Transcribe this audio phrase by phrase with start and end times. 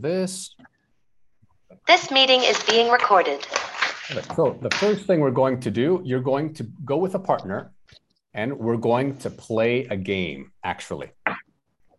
[0.00, 0.54] this.
[1.86, 3.46] This meeting is being recorded.
[4.36, 7.72] So the first thing we're going to do, you're going to go with a partner
[8.34, 11.10] and we're going to play a game, actually.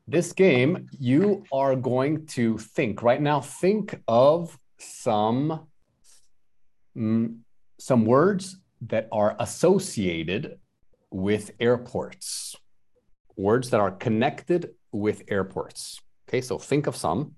[0.08, 5.68] This game, you are going to think right now, think of some,
[6.96, 7.38] mm,
[7.80, 10.60] some words that are associated
[11.10, 12.56] with airports,
[13.36, 16.00] words that are connected with airports.
[16.27, 17.36] Okay, so think of some.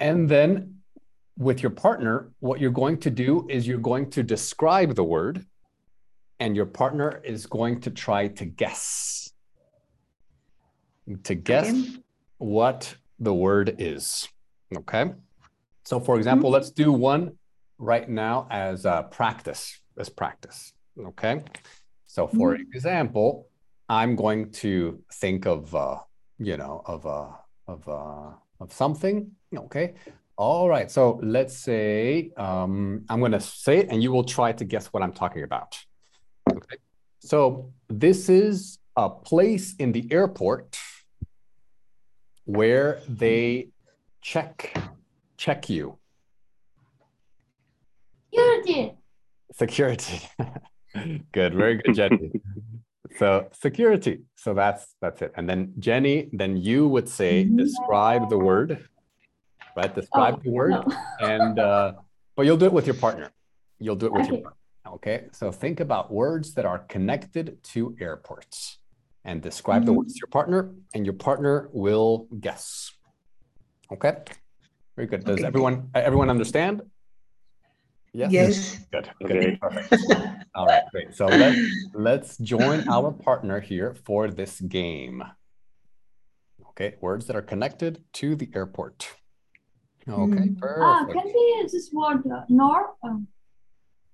[0.00, 0.76] And then
[1.38, 5.44] with your partner, what you're going to do is you're going to describe the word,
[6.40, 9.30] and your partner is going to try to guess.
[11.24, 11.88] To guess Okay.
[12.38, 14.28] what the word is.
[14.76, 15.12] Okay.
[15.84, 17.32] So, for example, let's do one
[17.78, 19.80] right now as a practice.
[19.98, 20.72] As practice.
[20.98, 21.42] Okay.
[22.06, 23.48] So, for example,
[23.88, 25.98] I'm going to think of, uh,
[26.38, 27.28] you know, of uh,
[27.66, 28.30] of uh,
[28.60, 29.32] of something.
[29.56, 29.94] Okay.
[30.36, 30.90] All right.
[30.90, 34.86] So let's say um, I'm going to say it, and you will try to guess
[34.86, 35.78] what I'm talking about.
[36.50, 36.76] Okay.
[37.20, 40.78] So this is a place in the airport
[42.44, 43.68] where they
[44.20, 44.76] check
[45.36, 45.98] check you.
[48.30, 48.92] Security.
[49.52, 50.20] Security.
[51.32, 51.54] good.
[51.54, 52.32] Very good, Jenny.
[53.18, 54.22] so security.
[54.36, 55.32] So that's that's it.
[55.36, 58.88] And then Jenny, then you would say describe the word.
[59.76, 59.94] Right?
[59.94, 60.70] Describe Oh, the word.
[60.70, 60.84] no.
[61.20, 61.92] and uh,
[62.36, 63.30] but you'll do it with your partner.
[63.78, 64.58] You'll do it with your partner.
[64.94, 65.26] Okay.
[65.32, 68.78] So think about words that are connected to airports
[69.24, 69.96] and describe the Mhm.
[69.98, 72.90] words to your partner, and your partner will guess.
[73.92, 74.16] Okay.
[74.96, 75.24] Very good.
[75.24, 75.46] Does Okay.
[75.46, 76.82] everyone everyone understand?
[78.12, 78.78] Yes.
[78.90, 79.08] Good.
[79.20, 79.30] Good.
[79.30, 79.56] Okay.
[79.56, 79.94] Perfect.
[80.54, 80.82] All right.
[80.90, 81.14] Great.
[81.14, 81.58] So let's
[81.94, 85.22] let's join our partner here for this game.
[86.70, 86.96] Okay.
[87.00, 89.14] Words that are connected to the airport.
[90.08, 90.48] Okay.
[90.48, 90.56] Mm.
[90.82, 92.94] Ah, can be this word uh, nor?
[93.04, 93.28] Um,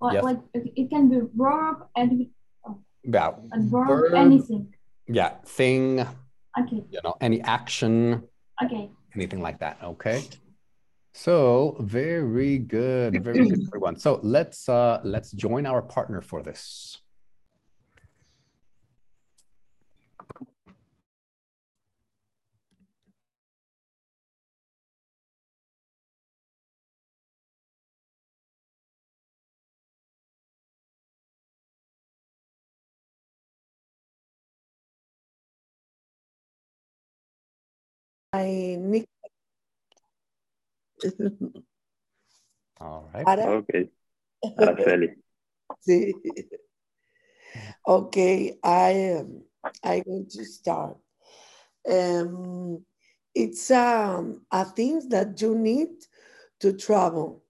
[0.00, 0.22] or Yes.
[0.24, 2.26] like it it can be verb and
[3.04, 3.32] Yeah.
[3.52, 4.14] and verb, Verb.
[4.14, 4.74] anything.
[5.06, 5.40] Yeah.
[5.46, 6.04] Thing.
[6.58, 8.22] Okay, You know, any action,
[8.62, 8.90] okay.
[9.14, 9.78] anything like that.
[9.82, 10.22] Okay.
[11.14, 13.22] So very good.
[13.24, 13.96] Very good, everyone.
[13.96, 16.98] So let's uh let's join our partner for this.
[38.38, 39.08] I Nick.
[42.80, 43.26] All right.
[43.26, 43.90] Ara, Okay.
[44.58, 45.08] Araceli.
[45.86, 46.14] sí.
[47.86, 49.42] Okay, I am.
[49.82, 50.96] I'm going to start.
[51.90, 52.84] Um,
[53.34, 55.90] it's um, a thing that you need
[56.60, 57.42] to travel,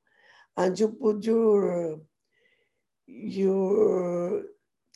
[0.56, 2.00] and you put your
[3.06, 4.44] your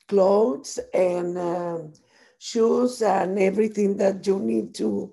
[0.09, 1.93] clothes and um,
[2.39, 5.13] shoes and everything that you need to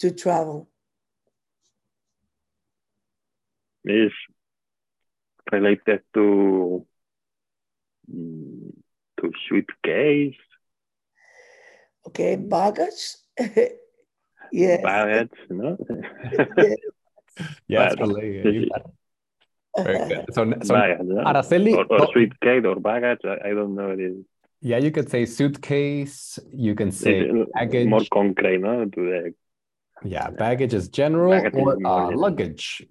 [0.00, 0.68] to travel.
[3.88, 4.10] is
[5.52, 6.84] related to
[8.12, 8.72] mm,
[9.20, 10.34] to suitcase,
[12.06, 13.16] Okay, baggage.
[14.52, 14.82] yes.
[14.82, 15.76] baggage, no?
[17.68, 18.08] Yes, Baggage.
[18.08, 18.54] related.
[18.54, 18.70] You.
[19.76, 20.24] Very good.
[20.32, 21.22] So, so baggage, no?
[21.22, 23.20] Araceli, or, or suitcase or baggage.
[23.24, 23.90] I, I don't know.
[23.90, 24.16] It is
[24.62, 26.38] yeah, you could say suitcase.
[26.54, 27.88] You can say it's baggage.
[27.88, 28.86] more concrete, no?
[28.86, 29.34] To the
[30.04, 32.82] Yeah, baggage is general Baggage or more uh, luggage.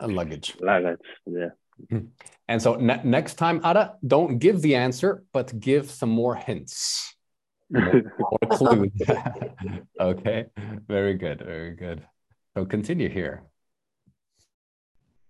[0.00, 0.56] A luggage.
[0.60, 0.98] luggage.
[1.26, 2.00] Yeah.
[2.48, 7.14] And so ne- next time, Ada, don't give the answer, but give some more hints,
[7.70, 8.90] more, more clues.
[10.00, 10.46] okay,
[10.88, 12.04] very good, very good.
[12.56, 13.44] So continue here.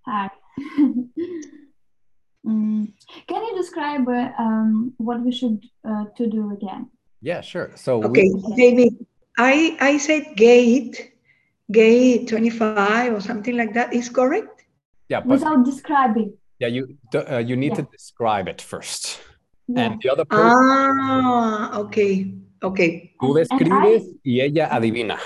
[0.07, 0.31] Hi.
[2.47, 2.93] Mm,
[3.27, 6.89] Can you describe uh, um, what we should uh, to do again?
[7.21, 7.73] Yeah, sure.
[7.75, 9.07] So Okay, we, David,
[9.37, 11.13] I, I said gate,
[11.71, 13.93] gate 25 or something like that.
[13.93, 14.65] Is correct?
[15.09, 16.33] yeah, but Without describing.
[16.59, 19.21] yeah, you uh, you need to describe it first,
[19.69, 19.81] Yeah.
[19.93, 23.13] and the other person Ah, okay, okay.
[23.21, 25.19] tú and- and describes I- y ella adivina.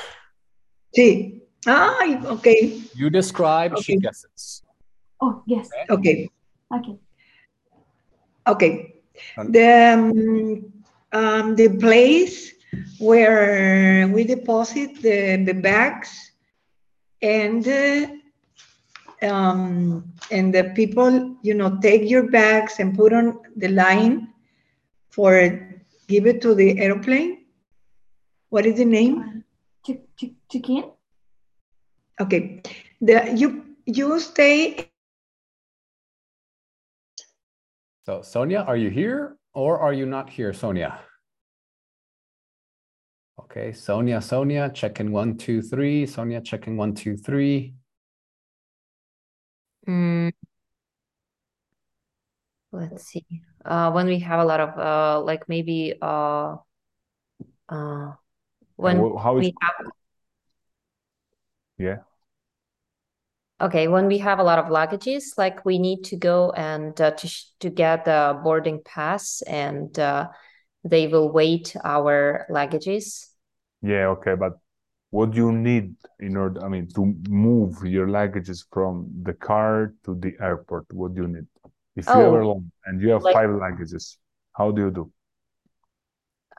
[0.96, 1.40] Sí.
[1.66, 1.94] Ah,
[2.26, 4.62] okay, You describe, she guesses.
[5.20, 5.70] Oh, yes.
[5.88, 6.28] okay,
[6.74, 6.98] Okay.
[8.46, 8.94] okay.
[9.36, 10.72] The, um,
[11.12, 12.50] um, the place
[12.98, 16.31] where we deposit the, the bags
[17.22, 18.06] and uh,
[19.26, 24.28] um, and the people, you know, take your bags and put on the line
[25.10, 25.32] for
[26.08, 27.46] give it to the airplane.
[28.50, 29.44] What is the name?
[29.86, 30.90] Chick, chick, chicken?
[32.20, 32.62] Okay.
[33.00, 34.92] The you you stay
[38.04, 40.98] So Sonia, are you here or are you not here, Sonia?
[43.52, 46.06] Okay, Sonia, Sonia, checking one, two, three.
[46.06, 47.74] Sonia, checking one, two, three.
[49.86, 50.30] Mm.
[52.72, 53.26] Let's see.
[53.62, 56.56] Uh, when we have a lot of uh, like maybe uh,
[57.68, 58.12] uh,
[58.76, 59.92] when wh- how is- we have
[61.76, 61.98] Yeah.
[63.60, 67.10] okay, when we have a lot of luggages, like we need to go and uh,
[67.10, 70.28] to sh to get the boarding pass, and uh,
[70.84, 73.31] they will wait our luggages.
[73.82, 74.58] Yeah, okay, but
[75.10, 79.92] what do you need in order, I mean, to move your luggages from the car
[80.04, 80.86] to the airport?
[80.92, 81.46] What do you need?
[81.96, 84.16] If you Oh, are alone and you have like- five luggages,
[84.56, 85.12] how do you do?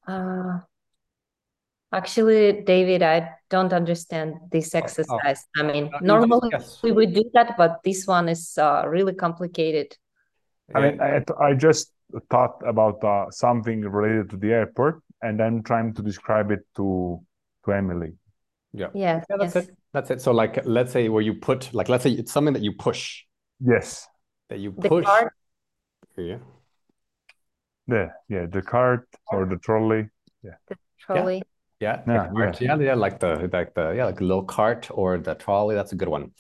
[0.06, 0.60] Uh,
[1.92, 4.80] actually, David, I don't understand this oh.
[4.80, 5.48] exercise.
[5.58, 6.84] I mean, Uh, you just normally guess.
[6.84, 9.98] we would do that, but this one is uh, really complicated.
[10.76, 11.94] I mean, I, I just
[12.30, 17.20] thought about uh, something related to the airport, and I'm trying to describe it to
[17.66, 18.14] to Emily.
[18.74, 18.90] yeah.
[18.94, 19.68] Yes, Yeah, that's yes.
[19.68, 19.76] it.
[19.94, 20.22] That's it.
[20.22, 23.24] So like, let's say where you put, like, let's say it's something that you push,
[23.60, 24.08] Yes,
[24.50, 25.06] that you The push.
[25.06, 25.34] cart,
[26.18, 26.40] Yeah.
[27.88, 30.10] the yeah, the cart or the trolley.
[31.06, 31.42] trolley.
[31.80, 32.58] Yeah, the Yeah, cart.
[32.62, 32.76] yeah.
[32.78, 35.76] Yeah, yeah, like the like the yeah, like a little cart or the trolley.
[35.76, 36.32] That's a good one.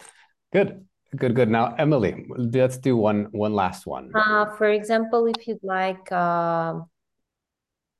[0.51, 0.85] Good,
[1.15, 1.49] good, good.
[1.49, 4.11] Now, Emily, let's do one one last one.
[4.15, 6.89] Uh, for example, if you'd like um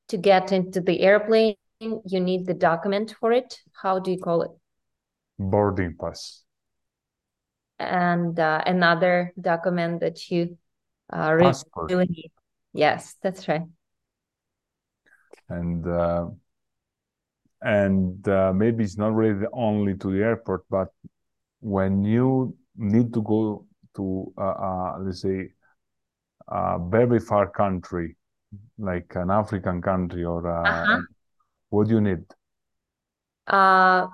[0.10, 3.60] to get into the airplane, you need the document for it.
[3.74, 4.52] How do you call it?
[5.40, 6.44] Boarding pass.
[7.80, 10.58] And uh, another document that you
[11.12, 11.92] uh, really Passport.
[11.92, 12.32] need.
[12.74, 13.64] Yes, that's right.
[15.50, 16.28] and uh,
[17.62, 20.90] and uh, maybe it's not related only to the airport, but
[21.60, 23.66] when you need to go
[23.96, 24.34] to
[25.00, 25.50] let's say
[26.48, 28.16] a very far country,
[28.78, 31.02] like an African country or uh, Uh-huh.
[31.70, 32.24] what do you need?
[33.48, 34.08] Uh,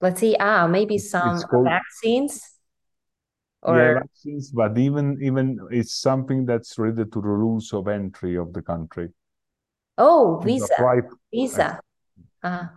[0.00, 0.36] let's see.
[0.38, 2.52] Ah, maybe some called- vaccines
[3.66, 8.52] Yeah, vaccines, but even even it's something that's related to the rules of entry of
[8.52, 9.10] the country.
[9.98, 10.64] oh, To visa.
[10.70, 11.00] apply
[11.32, 11.80] Visa.
[12.42, 12.70] Ah,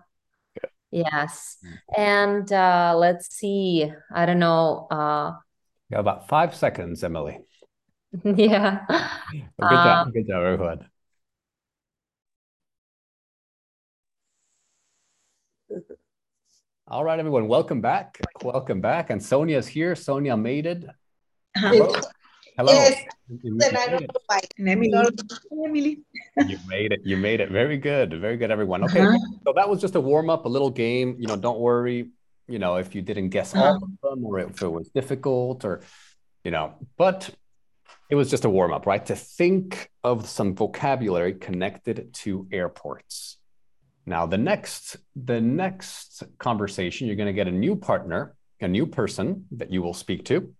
[0.89, 1.57] yes.
[1.95, 3.86] And uh, let's see.
[4.12, 4.88] I don't know.
[4.89, 5.38] Uh,
[5.89, 7.38] You got about five seconds, Emily.
[8.24, 8.86] yeah.
[9.32, 10.90] Good job, Um, good job, everyone.
[16.88, 18.20] All right, everyone, welcome back.
[18.44, 19.12] Welcome back.
[19.12, 19.96] And Sonia's here.
[19.96, 20.86] Sonia made it.
[21.56, 21.94] Hello.
[22.58, 22.74] Hello.
[22.74, 24.12] Yes, You- you I made don't it.
[24.14, 24.40] know why.
[24.58, 26.00] Emily.
[26.48, 27.02] You made it.
[27.06, 27.52] You made it.
[27.52, 28.20] Very good.
[28.20, 28.84] Very good, everyone.
[28.86, 29.02] Okay.
[29.02, 29.18] Uh-huh.
[29.46, 31.16] So that was just a warm up, a little game.
[31.20, 32.10] You know, don't worry,
[32.48, 35.82] you know, if you didn't guess all of them or if it was difficult or,
[36.44, 37.30] you know, but
[38.10, 39.06] it was just a warm up, right?
[39.06, 43.38] To think of some vocabulary connected to airports.
[44.06, 48.88] Now, the next, the next conversation, you're going to get a new partner, a new
[48.88, 50.54] person that you will speak to.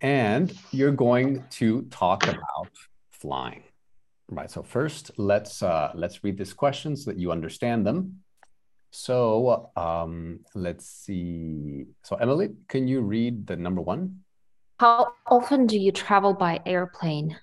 [0.00, 2.70] And you're going to talk about
[3.12, 3.62] flying.
[4.28, 4.50] Right.
[4.50, 8.22] So first, let's uh, let's read these questions so that you understand them.
[8.90, 11.86] So um, let's see.
[12.02, 14.20] So Emily, can you read the number one?
[14.80, 17.36] How often do you travel by airplane?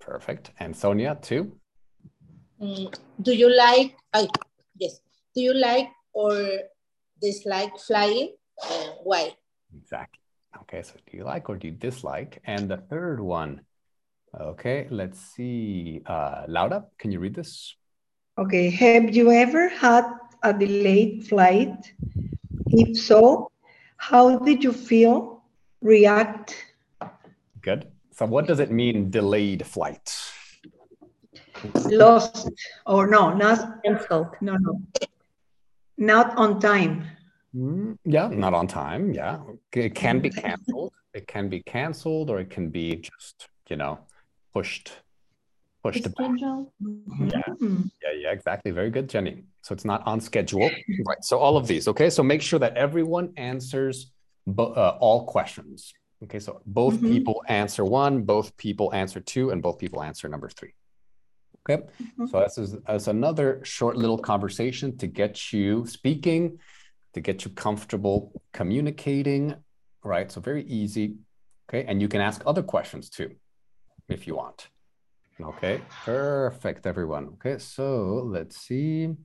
[0.00, 0.50] Perfect.
[0.60, 1.56] And Sonia too.
[2.60, 4.28] Mm, do you like, I,
[4.76, 5.00] yes,
[5.34, 6.36] do you like or
[7.22, 8.36] dislike flying?
[8.62, 9.32] Uh, why?
[9.74, 10.20] Exactly.
[10.60, 10.82] Okay.
[10.82, 12.42] So do you like or do you dislike?
[12.44, 13.62] And the third one.
[14.38, 14.86] Okay.
[14.90, 16.02] Let's see.
[16.04, 17.76] Uh, Laura, can you read this?
[18.36, 20.04] Okay, have you ever had
[20.42, 21.94] a delayed flight?
[22.66, 23.50] If so,
[23.96, 25.44] how did you feel,
[25.80, 26.73] react?
[27.64, 27.90] Good.
[28.12, 30.14] So what does it mean, delayed flight?
[31.86, 32.50] Lost
[32.86, 34.36] or no, not Cancelled.
[34.42, 34.82] no no.
[35.96, 37.06] Not on time.
[37.56, 39.14] Mm, yeah, not on time.
[39.14, 39.38] Yeah.
[39.72, 40.92] It can be canceled.
[41.14, 44.00] It can be canceled or it can be just, you know,
[44.52, 44.92] pushed,
[45.82, 46.12] pushed back.
[46.12, 46.72] Schedule.
[46.80, 47.40] Yeah.
[47.62, 47.90] Mm.
[48.02, 48.72] Yeah, yeah, exactly.
[48.72, 49.44] Very good, Jenny.
[49.62, 50.70] So it's not on schedule.
[51.06, 51.22] Right.
[51.22, 51.88] So all of these.
[51.88, 52.10] Okay.
[52.10, 54.12] So make sure that everyone answers
[54.46, 55.94] bo- uh, all questions.
[56.24, 56.40] Okay.
[56.40, 57.08] So both Mhm.
[57.08, 60.74] people answer one, both people answer two, and both people answer number three.
[61.68, 61.82] Okay.
[62.30, 66.58] So this is that's another short little conversation to get you speaking,
[67.14, 69.54] to get you comfortable communicating.
[70.02, 70.30] Right.
[70.30, 71.16] So very easy.
[71.68, 71.84] Okay.
[71.88, 73.36] And you can ask other questions too,
[74.08, 74.68] if you want.
[75.40, 77.24] Okay, perfect, everyone.
[77.34, 79.16] Okay, so let's see.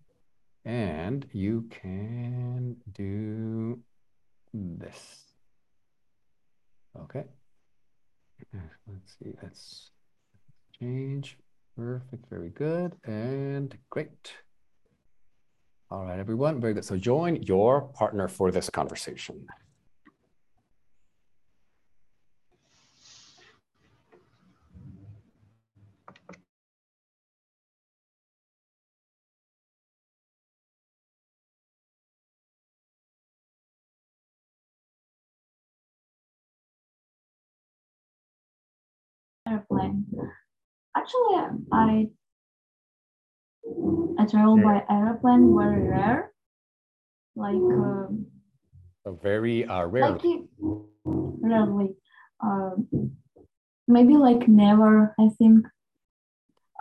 [0.65, 3.79] And you can do
[4.53, 5.28] this.
[6.98, 7.24] Okay.
[8.88, 9.34] Let's see.
[9.41, 9.91] Let's
[10.79, 11.38] change.
[11.77, 12.25] Perfect.
[12.29, 12.93] Very good.
[13.05, 14.34] And great.
[15.91, 16.60] All right, everyone.
[16.62, 16.86] Very good.
[16.86, 19.48] So join your partner for this conversation.
[39.50, 40.05] airplane.
[41.19, 42.07] Actually, I
[44.17, 46.31] I travel by airplane very rare.
[47.35, 48.25] Like um,
[49.05, 50.11] So very uh, rarely.
[50.13, 50.49] like it-
[51.41, 51.95] rarely.
[52.41, 52.88] Um,
[53.88, 55.15] maybe like never.
[55.19, 55.65] I think.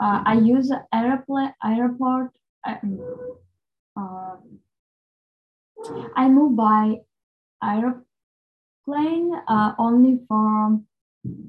[0.00, 2.30] Uh, I use airplane airport.
[2.64, 3.00] Um,
[3.96, 4.58] um,
[6.14, 7.00] I move by
[7.62, 10.80] airplane uh, only for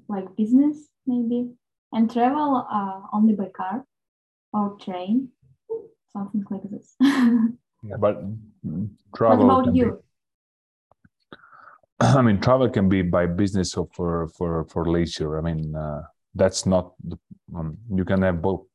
[0.08, 1.52] like business maybe,
[1.92, 3.86] and travel uh, only by car
[4.54, 5.30] or train,
[6.14, 6.96] something like this.
[7.98, 8.22] But
[9.16, 9.38] travel.
[9.38, 10.04] what about can be- you?
[12.02, 15.38] I mean, travel can be by business or for for for leisure.
[15.38, 16.02] I mean, uh,
[16.36, 16.94] that's not.
[17.08, 17.18] The,
[17.56, 18.68] um, you can have both.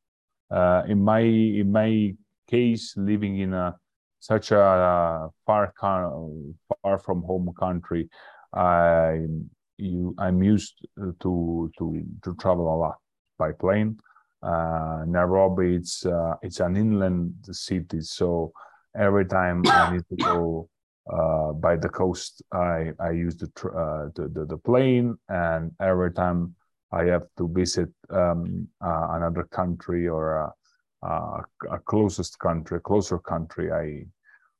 [0.49, 2.15] Uh, in my in my
[2.49, 3.75] case, living in a
[4.19, 8.09] such a far far from home country,
[8.53, 9.27] I
[9.77, 12.97] you I'm used to to to travel a lot
[13.37, 13.99] by plane.
[14.43, 18.51] Uh, Nairobi, it's uh, it's an inland city, so
[18.95, 20.69] every time I need to go
[21.11, 26.11] uh, by the coast, I I use the, uh, the the the plane, and every
[26.11, 26.55] time
[26.91, 30.53] I have to visit um, uh, another country or a,
[31.07, 34.05] a, a closest country, closer country, I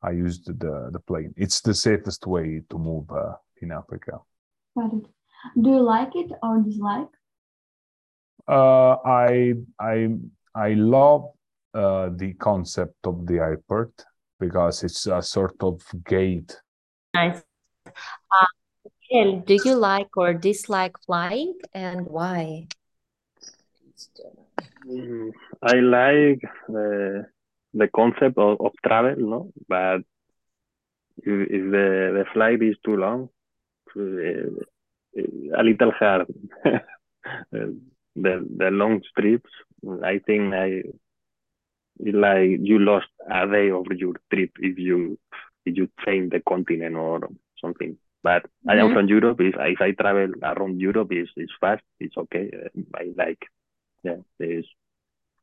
[0.01, 1.33] I use the, the the plane.
[1.37, 4.19] It's the safest way to move uh, in Africa.
[4.75, 5.05] Got it.
[5.61, 7.13] Do you like it or dislike?
[8.47, 10.09] Uh, I I
[10.55, 11.31] I love
[11.73, 14.05] uh, the concept of the airport
[14.39, 16.55] because it's a sort of gate
[17.15, 17.43] Nice.
[17.85, 18.45] Uh,
[19.09, 22.67] Miguel, do you like or dislike flying and why?
[24.85, 25.31] Mm,
[25.63, 27.25] I like the
[27.73, 30.01] the concept of, of travel, no, but
[31.17, 31.87] if, if the
[32.17, 33.29] the flight is too long,
[33.95, 34.51] uh,
[35.57, 36.27] a little hard.
[38.15, 39.51] the the long trips,
[40.03, 40.83] I think I
[41.99, 45.17] like you lost a day of your trip if you
[45.65, 47.29] if you change the continent or
[47.61, 47.97] something.
[48.23, 48.93] But I am Mhm.
[48.93, 49.39] from Europe.
[49.41, 51.83] If, if I travel around Europe, is it's fast.
[51.99, 52.51] It's okay.
[52.95, 53.43] I like.
[54.03, 54.67] Yeah, it's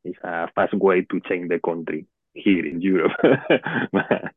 [0.05, 3.13] it's a fast way to change the country here in Europe.
[3.23, 4.33] the,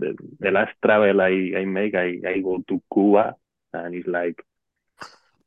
[0.00, 3.36] the the last travel I I make, I I go to Cuba,
[3.72, 4.42] and it's like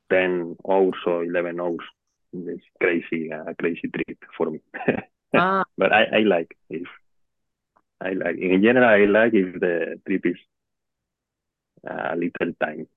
[0.09, 1.85] ten hours or eleven hours.
[2.33, 4.59] It's crazy, a crazy trip for me.
[5.37, 6.87] Ah, but I, I like if
[7.99, 10.37] I like in general I like if the trip is
[11.85, 12.87] a little time.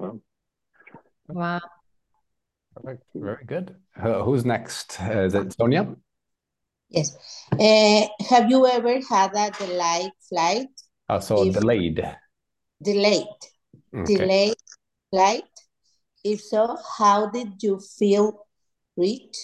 [0.00, 0.20] Well,
[1.28, 1.60] wow.
[2.74, 3.04] Perfect.
[3.14, 3.76] Very good.
[3.96, 5.00] Uh, who's next?
[5.00, 5.94] Uh, is it Sonia?
[6.88, 7.16] Yes.
[7.52, 10.68] Uh, have you ever had a delayed flight?
[11.08, 12.02] Uh, so If- delayed.
[12.82, 13.38] Delayed,
[13.94, 14.16] Okay.
[14.16, 14.56] delayed
[15.10, 15.44] flight?
[16.24, 18.46] If so, how did you feel?
[18.96, 19.36] Reach,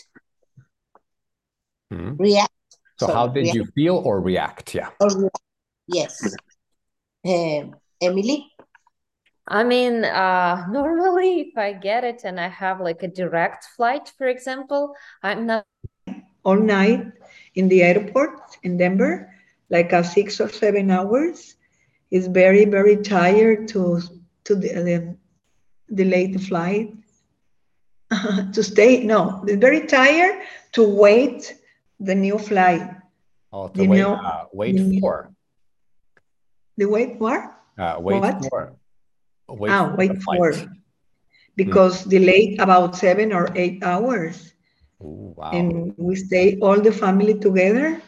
[1.92, 2.18] Mhm.
[2.18, 2.50] react,
[2.98, 3.54] So Sorry, how did react.
[3.54, 4.74] you feel or react?
[4.74, 4.90] Yeah.
[4.98, 5.38] or react?
[5.86, 6.34] Yes.
[7.24, 8.50] Um, Emily?
[9.46, 14.10] I mean, uh, normally if I get it and I have like a direct flight,
[14.18, 15.66] for example, I'm not
[16.42, 17.06] all night
[17.54, 19.32] in the airport in Denver,
[19.70, 21.54] like a six or seven hours.
[22.10, 24.00] It's very, very tired to
[24.44, 25.16] to the, the
[25.94, 26.94] delay the flight.
[28.52, 31.54] to stay, no, very tired to wait
[32.00, 32.82] the new flight.
[33.52, 33.98] Oh, to You wait.
[33.98, 35.30] know- uh, wait you- for.
[36.76, 37.54] The wait for?
[37.78, 38.44] Uh, wait What?
[38.50, 38.74] for.
[39.48, 40.52] Wait ah, for wait the for.
[40.52, 40.68] flight.
[41.56, 44.52] Because delayed about seven or eight hours.
[45.02, 45.50] Ooh, wow.
[45.52, 48.00] and we stay all the family together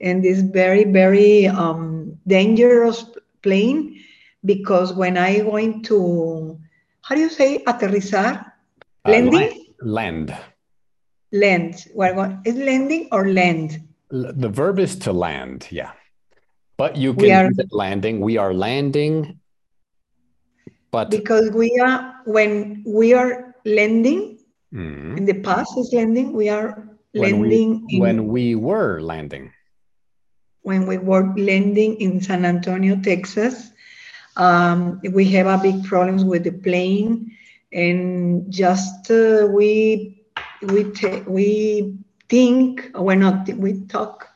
[0.00, 3.04] in this very very um, dangerous
[3.42, 4.00] plane
[4.44, 6.56] because when i going to
[7.08, 8.44] how do you say aterrizar
[9.08, 10.36] Uh, landing Land.
[11.32, 13.80] land what, what is landing or land
[14.12, 15.68] L- The verb is to land.
[15.70, 15.92] Yeah.
[16.76, 18.20] But you We can are- it landing.
[18.20, 19.40] We are landing.
[20.90, 24.40] But because we are when we are landing
[24.72, 25.16] Mhm.
[25.18, 29.52] in the past is landing we are landing when we in, when we were landing.
[30.64, 33.72] when we were landing in San Antonio, Texas,
[34.38, 37.32] um, we have a big problems with the plane,
[37.72, 40.22] and just uh, we
[40.62, 40.92] we
[41.26, 41.94] we
[42.28, 44.28] think we're not we talk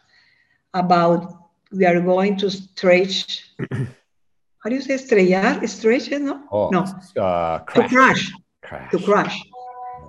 [0.74, 1.34] about
[1.72, 3.50] we are going to stretch.
[3.72, 5.66] how do you say estrellar?
[5.66, 6.10] Stretch?
[6.10, 6.80] No, Oh, no,
[7.20, 7.90] uh, to crash.
[7.90, 8.32] crash.
[8.62, 8.90] Crash.
[8.92, 9.38] To crash.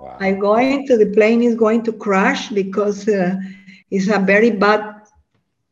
[0.00, 0.16] Wow.
[0.20, 3.36] I'm going to the plane is going to crash because uh,
[3.90, 5.02] it's a very bad,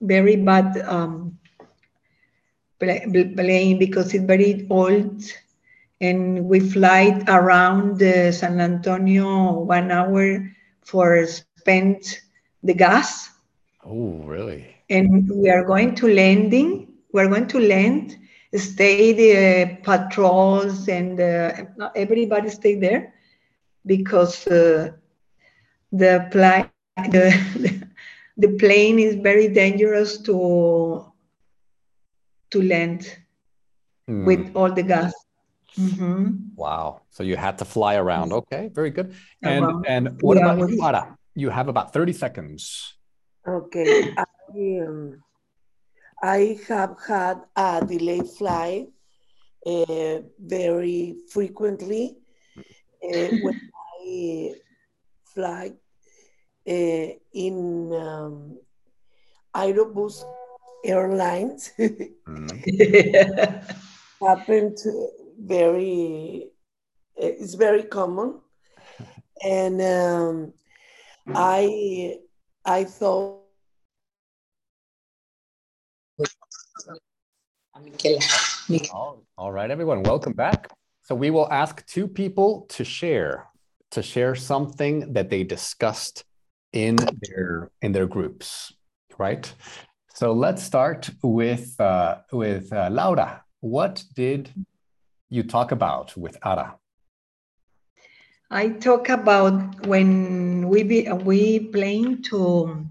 [0.00, 1.31] very bad um,
[2.82, 5.22] plane because it's very old,
[6.00, 10.50] and we fly around uh, San Antonio one hour
[10.82, 11.88] for spend
[12.48, 13.18] the gas,
[13.84, 14.76] Oh, really?
[14.88, 16.88] and we are going to landing.
[17.12, 18.16] We're going to land,
[18.54, 21.50] stay the patrols and uh,
[21.94, 23.12] everybody stay there
[23.86, 24.92] because uh,
[25.92, 26.68] the, pla-
[27.10, 27.80] the
[28.36, 31.11] the plane is very dangerous to
[32.52, 33.08] to land
[34.06, 34.24] Hmm.
[34.26, 35.12] with all the gas.
[35.78, 36.52] Mhm.
[36.54, 37.02] Wow.
[37.10, 38.32] So you had to fly around.
[38.32, 39.14] Okay, very good.
[39.42, 39.86] And Around.
[39.88, 41.16] and what Yeah, about you, Ara?
[41.34, 42.92] You have about 30 seconds.
[43.46, 44.24] Okay, I,
[44.86, 45.24] um,
[46.22, 48.86] I have had a delayed flight
[49.66, 52.18] uh, very frequently
[53.02, 53.58] uh, when
[54.04, 54.54] I
[55.24, 55.72] fly
[56.68, 57.56] uh, in
[57.96, 58.58] um,
[59.56, 60.22] Aerobus
[60.84, 61.72] Airlines.
[64.26, 64.78] happened
[65.38, 66.48] very,
[67.16, 68.40] it's very common.
[69.44, 70.52] And um,
[71.26, 72.18] I,
[72.64, 73.42] I thought
[78.92, 80.70] All, all right, everyone, welcome back.
[81.02, 83.48] So we will ask two people to share
[83.90, 86.24] to share something that they discussed
[86.72, 88.72] in their in their groups,
[89.18, 89.52] right?
[90.14, 93.42] So let's start with uh, with uh, Laura.
[93.60, 94.50] What did
[95.30, 96.76] you talk about with Ara?
[98.50, 102.86] I talk about when we be, we plane to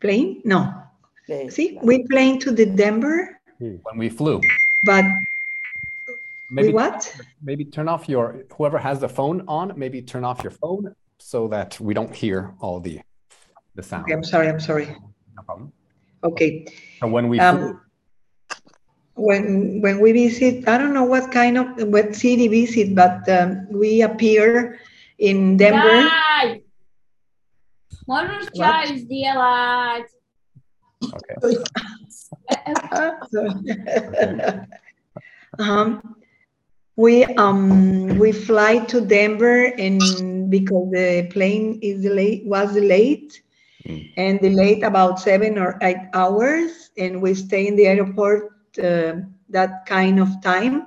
[0.00, 0.72] plane no
[1.48, 4.40] see we plane to the Denver When we flew.
[4.82, 5.04] but
[6.50, 10.42] Maybe we what maybe turn off your whoever has the phone on, maybe turn off
[10.42, 13.00] your phone so that we don't hear all the
[13.76, 14.02] the sound.
[14.04, 14.86] okay, I'm sorry I'm sorry
[15.36, 15.72] No problem.
[16.22, 16.66] Okay.
[17.00, 17.80] When we um,
[19.14, 23.66] when when we visit, I don't know what kind of what city visit, but um,
[23.70, 24.78] we appear
[25.18, 26.08] in Denver.
[26.08, 26.60] Dad.
[28.06, 30.02] Motor drives the lot.
[31.14, 31.56] Okay.
[32.62, 33.12] Uh-huh.
[35.58, 36.16] um,
[36.96, 43.42] we um we fly to Denver and because the plane is late was late
[43.90, 48.50] late and delayed about seven or eight hours and we stay in the airport
[48.82, 49.12] uh,
[49.50, 50.86] that kind of time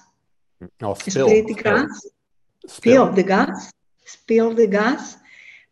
[0.82, 1.28] Oh, spill.
[1.28, 1.63] the spill.
[1.63, 2.06] gas,
[2.67, 3.72] spill the gas,
[4.06, 5.17] spill the gas,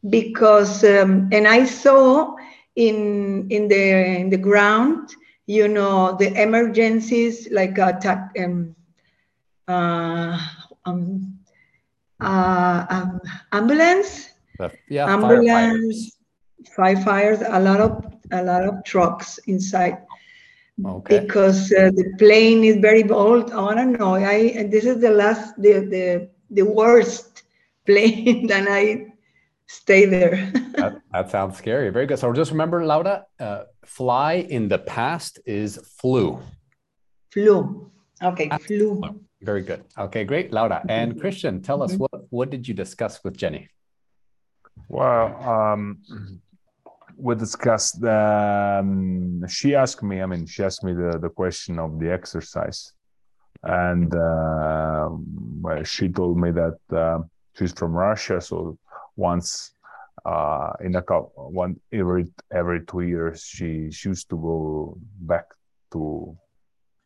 [0.10, 2.36] because um, and I saw
[2.76, 3.84] in in the
[4.22, 5.10] in the ground,
[5.46, 8.76] you know, the emergencies like attack um,
[9.68, 10.40] uh,
[10.86, 11.38] um,
[12.20, 16.16] uh, um, ambulance, The- yeah, firefighters.
[16.76, 19.98] firefighters, a lot of a lot of trucks inside
[20.86, 21.20] Okay.
[21.20, 23.52] because uh, the plane is very old.
[23.52, 24.16] I don't know.
[24.16, 27.44] I and this is the last, the the the worst
[27.86, 29.14] plane, and I
[29.68, 30.52] stay there.
[30.80, 31.90] That, that sounds scary.
[31.90, 32.20] Very good.
[32.20, 36.40] So just remember, Laura, uh, fly in the past is flew.
[37.34, 37.92] flew.
[38.24, 39.02] Okay, flew.
[39.42, 39.84] Very good.
[39.98, 40.82] Okay, great, Laura.
[40.88, 43.68] And Christian, tell us what what did you discuss with Jenny?
[44.88, 46.00] Well, um,
[47.20, 48.04] we discussed.
[48.04, 50.22] Um, she asked me.
[50.22, 52.94] I mean, she asked me the, the question of the exercise,
[53.64, 55.10] and uh,
[55.84, 57.20] she told me that uh,
[57.58, 58.40] she's from Russia.
[58.40, 58.78] So
[59.16, 59.72] once
[60.26, 65.46] uh, in a couple, one every every two years, she she used to go back
[65.92, 66.38] to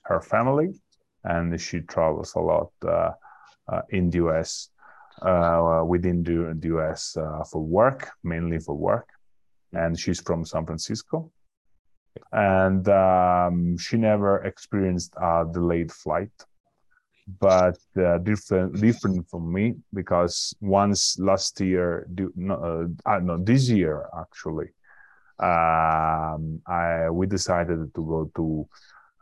[0.04, 0.80] her family,
[1.24, 3.12] and she travels a lot uh,
[3.68, 4.70] uh, in the US
[5.22, 7.14] uh, within the, the US
[7.50, 9.08] for work, mainly for work.
[9.74, 11.32] And she's from San Francisco.
[12.32, 16.32] And um, she never experienced a delayed flight.
[17.40, 23.70] but uh, different different from me because once last year, no, uh, uh, no, this
[23.70, 24.70] year actually,
[25.40, 28.68] um, I we decided to go to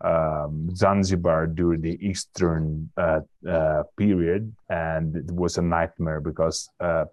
[0.03, 7.05] um, Zanzibar during the Eastern uh, uh, period, and it was a nightmare because uh,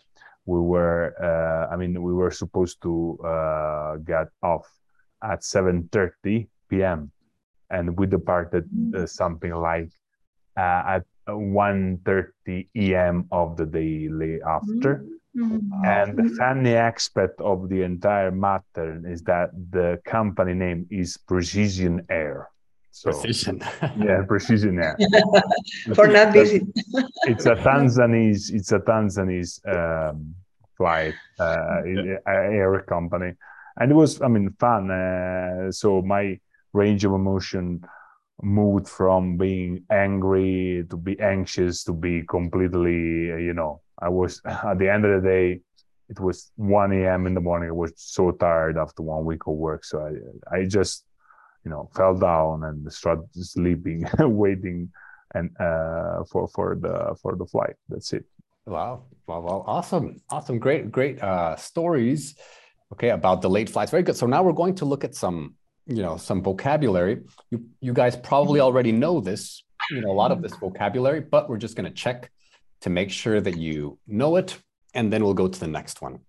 [0.48, 4.66] we were, uh, I mean, we were supposed to uh, get off
[5.22, 7.12] at 7:30 p.m.
[7.70, 9.90] and we departed uh, something like
[10.56, 13.26] uh, at 1:30 a.m.
[13.30, 15.04] of the day after.
[15.84, 21.94] And the funny aspect of the entire matter is that the company name is Precision
[22.08, 22.48] Air.
[22.98, 23.60] So, Precision.
[23.96, 24.98] yeah, Precision Air.
[25.94, 26.64] For not visit.
[27.30, 30.34] it's a Tanzanese, it's a Tanzanese um,
[30.76, 31.82] flight uh,
[32.26, 33.34] air company,
[33.78, 34.90] and it was, I mean, fun.
[34.90, 36.40] Uh, so my
[36.72, 37.84] range of emotion
[38.42, 44.80] moved from being angry to be anxious to be completely, you know, I was at
[44.80, 45.60] the end of the day,
[46.08, 47.28] it was 1 a.m.
[47.28, 47.68] in the morning.
[47.68, 49.84] I was so tired after one week of work.
[49.84, 50.00] So
[50.50, 51.04] I, I just,
[51.64, 54.90] you know, fell down and started sleeping, waiting
[55.34, 57.76] and uh, for for the for the flight.
[57.88, 58.24] That's it.
[58.66, 59.04] Wow.
[59.26, 59.40] Wow.
[59.40, 59.64] Wow.
[59.66, 60.20] Awesome.
[60.30, 60.58] Awesome.
[60.58, 62.36] Great, great uh, stories.
[62.92, 63.90] Okay, about delayed flights.
[63.90, 64.16] Very good.
[64.16, 65.54] So now we're going to look at some,
[65.86, 67.22] you know, some vocabulary.
[67.50, 71.48] You you guys probably already know this, you know, a lot of this vocabulary, but
[71.48, 72.30] we're just going to check
[72.80, 74.56] to make sure that you know it,
[74.94, 76.20] and then we'll go to the next one.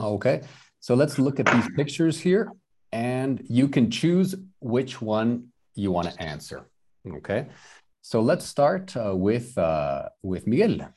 [0.00, 0.42] Okay,
[0.80, 2.52] so let's look at these pictures here,
[2.92, 6.68] and you can choose which one you want to answer.
[7.06, 7.46] Okay,
[8.02, 10.88] so let's start uh, with uh, with Miguel.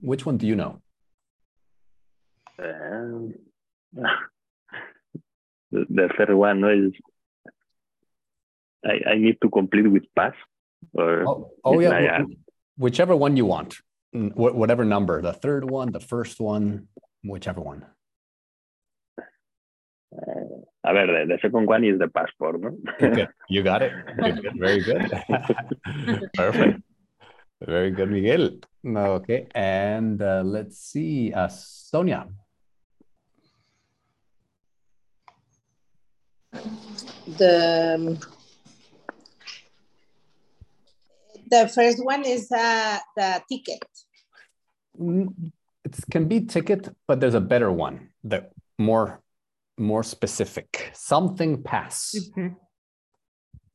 [0.00, 0.80] Which one do you know?
[2.58, 3.34] Um,
[5.70, 6.92] the, third one is
[8.84, 10.34] I, I need to complete with pass
[10.94, 12.24] or oh, oh yeah, I
[12.76, 13.76] whichever one you want,
[14.12, 16.88] wh- whatever number, the third one, the first one,
[17.22, 17.84] whichever one.
[20.82, 22.76] A ver, the, the second one is the passport, no?
[23.02, 23.92] Okay, you got it.
[24.16, 25.10] Good, good, very good.
[26.34, 26.80] Perfect.
[27.60, 28.50] Very good, Miguel.
[28.86, 32.28] Okay, and uh, let's see, uh, Sonia.
[37.36, 38.18] The um,
[41.50, 43.84] the first one is uh, the ticket.
[44.98, 45.52] Mm,
[45.84, 49.20] It can be ticket, but there's a better one that more
[49.80, 50.90] more specific.
[50.92, 52.14] Something pass.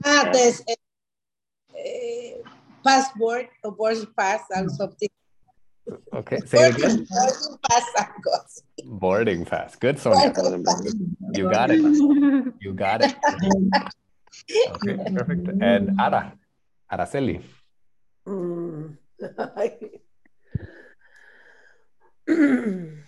[0.06, 0.76] Ah, there's a,
[1.74, 2.38] uh,
[2.84, 5.10] passport or boarding pass and something.
[6.14, 7.08] Okay, say it again.
[7.10, 8.62] Boarding pass algo así.
[8.86, 9.76] Boarding pass.
[9.76, 10.32] Good, Sonia.
[11.34, 11.82] You got it.
[12.62, 13.16] You got it.
[14.76, 15.48] Okay, perfect.
[15.62, 16.34] And Ara,
[16.92, 17.42] Araceli.
[18.28, 18.98] Mm.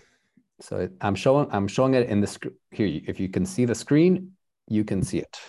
[0.59, 3.01] So I'm showing I'm showing it in the screen here.
[3.07, 4.31] If you can see the screen,
[4.67, 5.39] you can see it.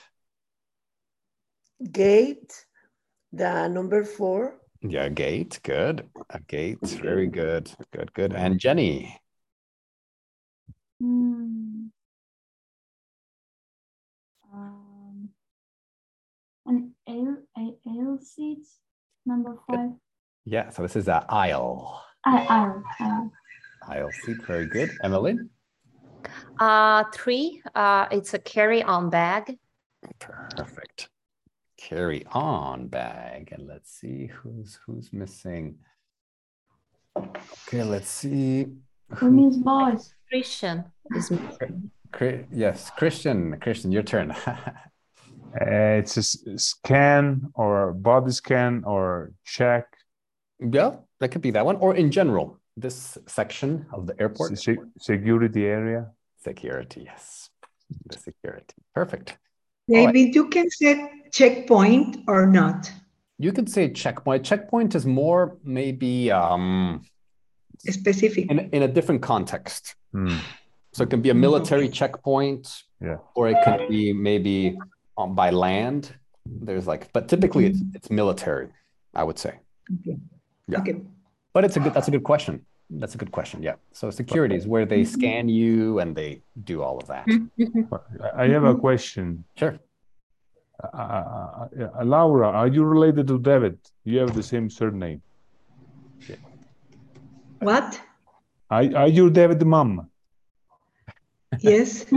[1.92, 2.66] Gate,
[3.32, 4.60] the number four.
[4.80, 5.60] Yeah, gate.
[5.62, 6.08] Good.
[6.30, 6.78] A gate.
[6.82, 7.70] Very good.
[7.92, 8.12] Good.
[8.12, 8.32] Good.
[8.34, 9.18] And Jenny.
[11.00, 11.86] Hmm.
[14.52, 15.28] Um,
[16.66, 18.66] an ale, a ale seat,
[19.26, 19.90] number five.
[20.44, 20.70] Yeah.
[20.70, 22.02] So this is a aisle.
[22.24, 23.32] I, aisle, aisle.
[23.88, 24.42] Aisle seat.
[24.46, 24.90] Very good.
[25.02, 25.36] Emily.
[26.58, 29.58] Uh, three, uh, it's a carry-on bag.
[30.18, 31.08] Perfect.
[31.76, 33.48] Carry on bag.
[33.52, 35.76] And let's see who's who's missing.
[37.16, 37.82] Okay.
[37.82, 38.66] Let's see.
[39.16, 40.12] Who means boys?
[40.28, 40.84] Christian
[41.16, 41.30] is
[42.12, 43.58] Chri- Yes, Christian.
[43.60, 44.34] Christian, your turn.
[45.58, 49.86] Uh, it's a scan or body scan or check.
[50.60, 51.76] yeah, that could be that one.
[51.76, 54.58] Or in general, this section of the airport.
[54.58, 56.10] se- security area.
[56.42, 57.50] Security, yes.
[58.06, 58.74] The security.
[58.94, 59.38] Perfect.
[59.88, 60.06] All right.
[60.14, 60.98] Maybe you can set
[61.32, 62.90] checkpoint or not.
[63.38, 64.44] You could say checkpoint.
[64.44, 67.02] Checkpoint is more maybe um,
[67.78, 68.50] Specific.
[68.50, 69.94] in, in a different context.
[70.12, 70.36] Hmm.
[70.92, 73.18] So it can be a military checkpoint, Yeah.
[73.34, 74.76] or it could be maybe
[75.16, 76.12] um, by land.
[76.46, 78.68] There's like, but typically it's it's military,
[79.14, 79.60] I would say.
[80.00, 80.16] Okay.
[80.66, 80.80] Yeah.
[80.80, 80.96] Okay.
[81.52, 81.94] But it's a good.
[81.94, 82.64] That's a good question.
[82.90, 83.62] That's a good question.
[83.62, 83.74] Yeah.
[83.92, 87.26] So security is where they scan you and they do all of that.
[87.28, 89.44] I- I have a question.
[89.56, 89.78] Sure.
[90.82, 91.68] Uh, uh,
[92.00, 93.78] uh, Laura, are you related to David?
[94.04, 95.20] You have the same surname.
[97.58, 98.00] What?
[98.70, 100.08] Are, are you David mom?
[101.60, 102.06] Yes.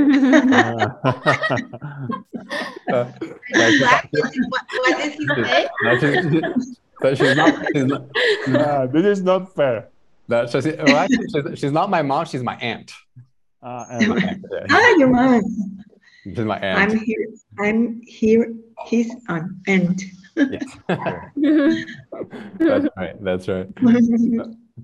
[2.92, 3.06] Uh,
[3.54, 5.68] What, what, what did he say?
[5.84, 6.42] no, she,
[7.02, 7.54] so she's not.
[7.74, 8.92] She's not.
[8.92, 9.88] This is not fair.
[10.32, 12.26] No, so she, well, actually, she's, she's not my mom.
[12.26, 12.94] She's my aunt.
[13.62, 14.36] Uh, and- Yeah,
[14.70, 15.41] Ah, your mom.
[16.24, 16.91] she's my aunt.
[16.91, 17.28] I'm here.
[17.60, 18.54] I'm here.
[18.86, 19.52] His aunt.
[19.67, 20.02] aunt.
[20.36, 20.65] That's
[22.98, 23.24] right.
[23.24, 23.67] That's right.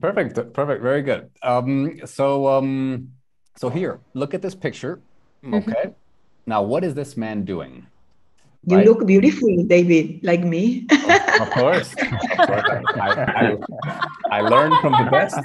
[0.01, 0.53] Perfect.
[0.53, 0.81] Perfect.
[0.83, 1.29] Very good.
[1.41, 3.11] Um, so um,
[3.55, 4.99] so here, look at this picture.
[5.53, 5.93] Okay.
[6.45, 7.87] Now, what is this man doing?
[8.67, 8.85] You Right.
[8.85, 10.85] look beautiful, David, like me.
[11.39, 11.95] Of course.
[12.35, 12.67] Of course.
[12.99, 13.55] I,
[14.29, 15.39] I, I learned from the best.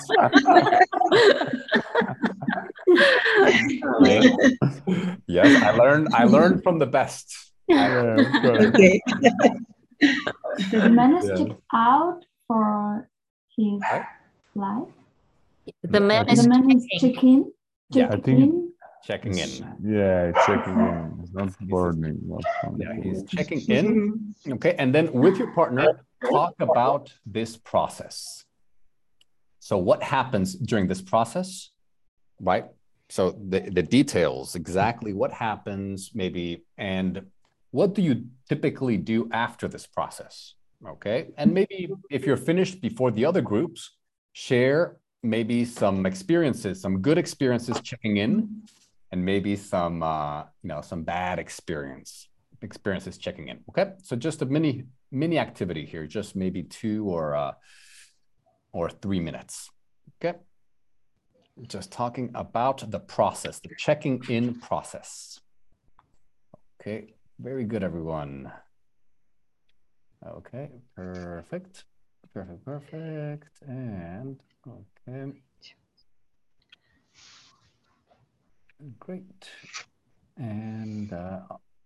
[5.27, 6.09] yes, I learned.
[6.15, 7.31] I learned from the best.
[7.69, 9.01] yeah, of okay.
[10.71, 11.37] The man is Yeah.
[11.39, 13.07] checked out for
[13.57, 14.07] his Right.
[14.53, 14.89] flight.
[15.87, 17.53] The man is The man is checking.
[17.95, 18.72] Yeah, I think- in.
[19.05, 19.51] Checking in.
[19.83, 21.21] Yeah, checking in.
[21.23, 22.21] It's not boarding.
[22.25, 22.45] Not
[22.79, 24.35] Yeah, he's checking in.
[24.49, 28.45] Okay, and then with your partner, talk about this process.
[29.59, 31.71] So, what happens during this process,
[32.41, 32.67] right?
[33.09, 37.27] So, the, the details, exactly what happens, maybe, and
[37.73, 40.55] what do you typically do after this process?
[40.87, 43.91] Okay, and maybe if you're finished before the other groups,
[44.33, 48.63] share maybe some experiences, some good experiences checking in,
[49.13, 52.29] and maybe some, uh, you know, some bad experience
[52.63, 53.61] experiences checking in.
[53.69, 57.53] Okay, so just a mini mini activity here, just maybe two or uh,
[58.73, 59.71] or three minutes.
[60.17, 60.39] Okay,
[61.69, 65.41] just talking about the process, the checking in process.
[66.81, 68.51] Okay, very good, everyone.
[70.27, 71.85] Okay, perfect,
[72.33, 75.33] perfect, perfect, and okay.
[78.99, 79.49] Great.
[80.37, 81.41] And uh,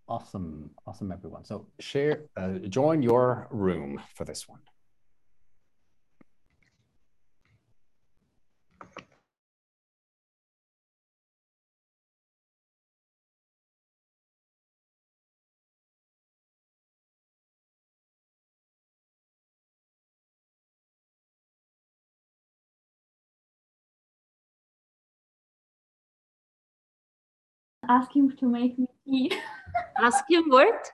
[0.09, 1.44] awesome, awesome, everyone.
[1.44, 4.61] So share, uh, join your room for this one.
[27.88, 29.33] Ask him to make me tea.
[29.99, 30.90] Ask him what?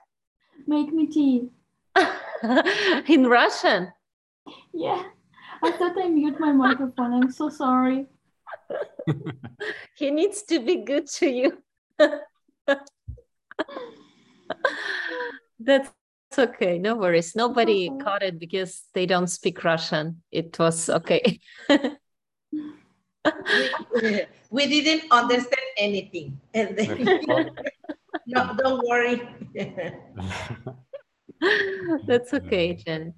[0.67, 1.49] make me tea.
[3.07, 3.91] In Russian.
[4.73, 5.03] Yeah.
[5.61, 7.13] I thought I mute my microphone.
[7.13, 8.07] I'm so sorry.
[9.95, 11.57] He needs to be good to you.
[15.59, 15.91] That's
[16.37, 16.77] okay.
[16.77, 17.35] No worries.
[17.35, 18.03] Nobody Okay.
[18.03, 20.23] caught it because they don't speak Russian.
[20.31, 21.39] It was okay.
[23.93, 26.39] We, we didn't understand anything.
[26.53, 27.19] And then,
[28.27, 29.21] no, don't worry.
[32.07, 33.13] That's okay, Jen.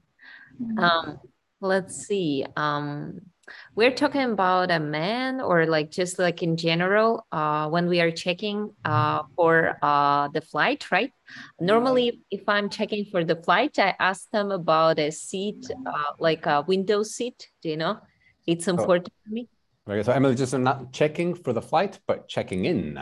[0.77, 1.19] Um,
[1.61, 2.45] let's see.
[2.55, 3.21] Um,
[3.75, 8.11] we're talking about a man or like just like in general, uh, when we are
[8.11, 11.11] checking uh, for uh, the flight, right?
[11.59, 16.45] Normally, if I'm checking for the flight, I ask them about a seat, uh, like
[16.45, 17.99] a window seat, do you know?
[18.47, 19.49] It's important to me.
[19.87, 22.99] Okay, so Emily, just not checking for the flight, but checking in.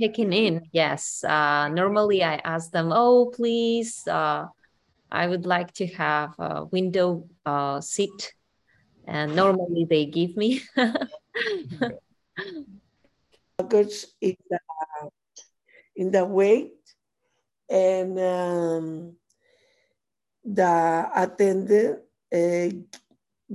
[0.00, 1.22] Checking in, yes.
[1.22, 4.46] Uh, normally, I ask them, "Oh, please, uh,
[5.12, 8.34] I would like to have a window uh, seat,"
[9.06, 10.62] and normally they give me.
[13.58, 14.58] luggage in the,
[15.96, 16.74] in the weight
[17.70, 19.16] and um,
[20.44, 22.00] the attendant
[22.32, 22.68] uh,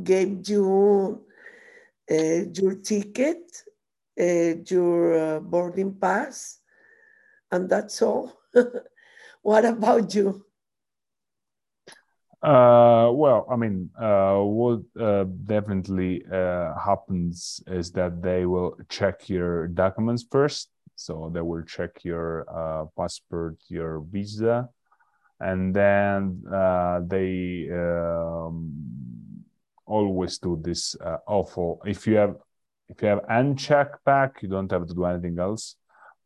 [0.01, 1.28] gave you uh,
[2.09, 3.63] your ticket,
[4.19, 6.59] uh, your uh, boarding pass,
[7.51, 8.33] and that's all.
[9.41, 10.45] what about you?
[12.41, 19.27] Uh, well, I mean, uh, what uh, definitely uh, happens is that they will check
[19.27, 20.69] your documents first.
[20.95, 24.69] So they will check your uh, passport, your visa,
[25.39, 26.43] and then
[27.07, 28.98] they um,
[29.89, 31.81] always do this uh, awful.
[31.85, 32.35] If you have
[32.87, 35.75] if you have unchecked bag, you don't have to do anything else.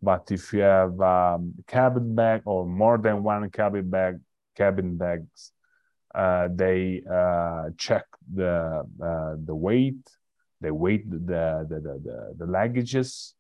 [0.02, 4.20] But if you have um, cabin bag or more than one cabin bag,
[4.56, 5.52] cabin bags,
[6.14, 10.04] uh, they uh, check the uh, the weight,
[10.62, 11.18] they weight the
[11.70, 13.34] the the, the, the luggages,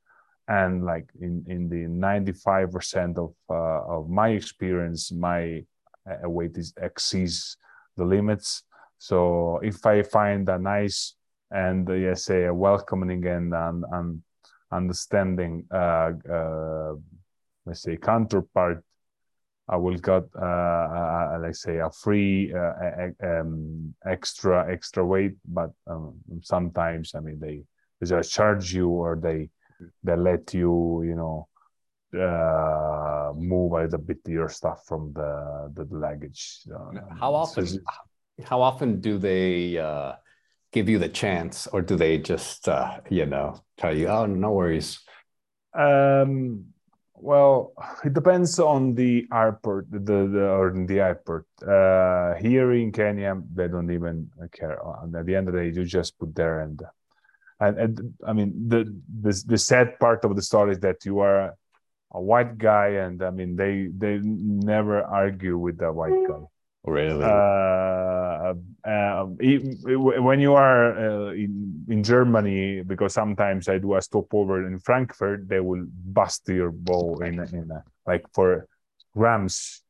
[0.47, 5.63] and like in in the ninety five percent of uh, of my experience, my
[6.09, 7.57] uh, weight is exceeds
[7.97, 8.63] the limits.
[9.03, 11.15] So if I find a nice
[11.51, 14.21] and uh, yes, say a welcoming and and, and
[14.71, 16.93] understanding, uh, uh,
[17.65, 18.81] let's say counterpart
[19.67, 25.35] I will get, uh, uh, let's say, a free uh, um, extra extra weight.
[25.45, 27.63] But um, sometimes, I mean, they
[27.99, 29.49] they just charge you or they
[30.01, 31.47] they let you, you know,
[32.15, 36.61] uh, move a little bit your stuff from the the luggage.
[36.73, 37.67] Uh, How often?
[38.41, 40.13] How often do they uh,
[40.71, 44.51] give you the chance, or do they just, uh, you know, tell you, "Oh, no
[44.51, 44.99] worries"?
[45.73, 46.73] Um,
[47.15, 51.45] well, it depends on the airport, the, the or the airport.
[51.65, 54.77] Uh, here in Kenya, they don't even care.
[55.01, 56.81] And at the end of the day, you just put there and,
[57.59, 58.83] and, and I mean, the,
[59.21, 61.55] the the sad part of the story is that you are
[62.11, 66.43] a white guy, and I mean, they they never argue with the white guy.
[66.85, 67.23] Really?
[67.23, 68.12] Uh,
[68.85, 69.77] um, e-
[70.27, 75.47] when you are uh, in, in Germany, because sometimes I do a stopover in Frankfurt,
[75.47, 78.67] they will bust your bow in, in a, like for
[79.13, 79.81] grams.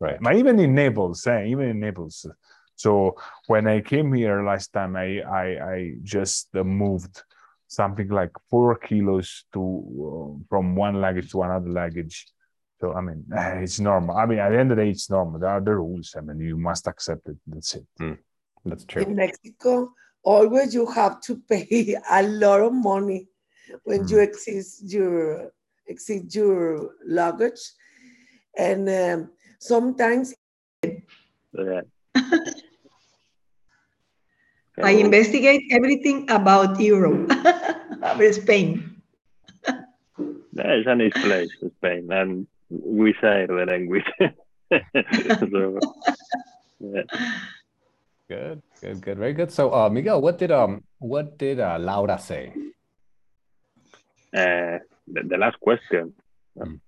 [0.00, 0.18] Right.
[0.20, 2.26] But even in Naples, eh, even in Naples.
[2.74, 7.22] So when I came here last time, I I, I just uh, moved
[7.66, 12.26] something like four kilos to uh, from one luggage to another luggage.
[12.80, 13.24] So I mean,
[13.62, 14.16] it's normal.
[14.16, 15.38] I mean, at the end of the day, it's normal.
[15.38, 16.14] There are the rules.
[16.16, 17.36] I mean, you must accept it.
[17.46, 17.86] That's it.
[18.64, 19.02] That's true.
[19.02, 19.16] In.
[19.16, 23.28] Mexico, always you have to pay a lot of money
[23.84, 25.52] when you exceed your
[25.86, 27.60] exceed your luggage,
[28.56, 30.34] and um, sometimes
[31.52, 31.82] Yeah.
[34.82, 37.28] I investigate everything about Europe,
[38.00, 39.02] about Spain.
[40.52, 44.04] Yeah, it's a nice place, Spain, and we say the language.
[45.40, 45.78] so,
[46.80, 47.02] yeah.
[48.28, 49.50] Good, good, good, very good.
[49.50, 52.52] So, uh, Miguel, what did um, what did uh, Laura say?
[54.32, 54.78] Uh,
[55.08, 56.14] the, the last question.
[56.60, 56.78] Uh,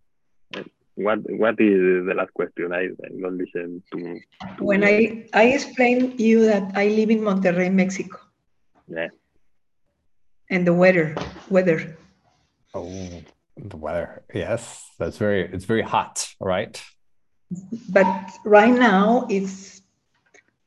[0.94, 2.72] What what is the last question?
[2.72, 4.20] I, I don't listen to.
[4.56, 8.18] to When I, I explained you that I live in Monterrey, Mexico,
[8.88, 9.08] yeah.
[10.50, 11.16] and the weather,
[11.48, 11.96] weather.
[12.74, 13.22] Oh,
[13.56, 14.22] the weather.
[14.34, 15.42] Yes, that's very.
[15.52, 16.82] It's very hot, right?
[17.90, 19.82] But right now it's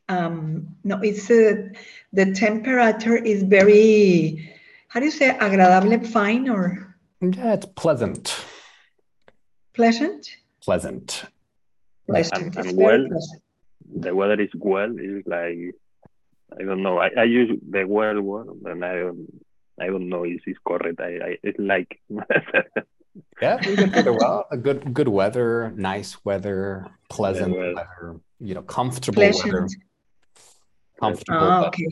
[0.07, 1.69] um no, it's uh,
[2.13, 4.51] the temperature is very
[4.89, 8.39] how do you say agradable, fine or Yeah, it's pleasant.
[9.73, 10.37] pleasant?
[10.61, 11.25] Pleasant.
[12.07, 12.55] Pleasant.
[12.55, 13.41] And, and well, pleasant.
[14.03, 14.93] the weather is well.
[14.97, 15.75] It's like
[16.59, 16.99] I don't know.
[16.99, 19.27] I, I use the well word, and I don't.
[19.79, 20.99] I don't know if it's correct.
[20.99, 21.99] I, I it's like
[23.41, 24.45] Yeah, we did pretty well.
[24.51, 27.73] A good, good weather, nice weather, pleasant well.
[27.75, 28.19] weather.
[28.39, 29.33] You know, comfortable weather.
[29.41, 29.75] Pleasant.
[30.99, 31.39] Comfortable.
[31.39, 31.67] Ah, weather.
[31.67, 31.87] okay.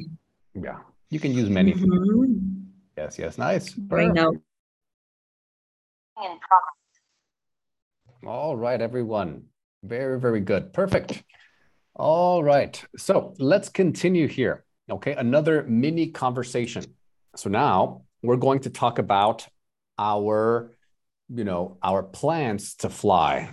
[0.53, 1.73] Yeah, you can use many.
[1.73, 1.85] things.
[1.85, 2.65] Mhm.
[2.97, 3.75] Yes, yes, nice.
[3.89, 4.31] Right now.
[8.25, 9.45] All right, everyone.
[9.83, 10.71] Very, very good.
[10.73, 11.23] Perfect.
[11.95, 12.81] All right.
[12.97, 14.65] So let's continue here.
[14.89, 16.83] Okay, another mini conversation.
[17.35, 19.47] So now we're going to talk about
[19.97, 20.75] our,
[21.29, 23.49] you know, our plans to fly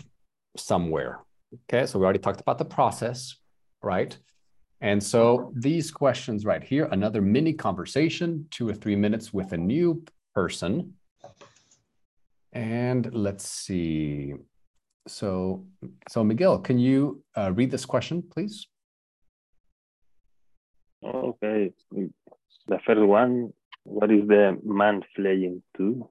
[0.57, 1.21] somewhere.
[1.69, 3.37] Okay, so we already talked about the process,
[3.83, 4.17] right?
[4.81, 9.57] And so these questions right here, another mini conversation, two or three minutes with a
[9.57, 10.03] new
[10.35, 10.95] person.
[12.53, 14.35] And let's see.
[15.07, 15.67] So,
[16.09, 18.67] so Miguel, can you uh, read this question, please?
[21.05, 21.73] okay.
[21.93, 23.53] The first one.
[23.91, 26.09] What is the man flying to?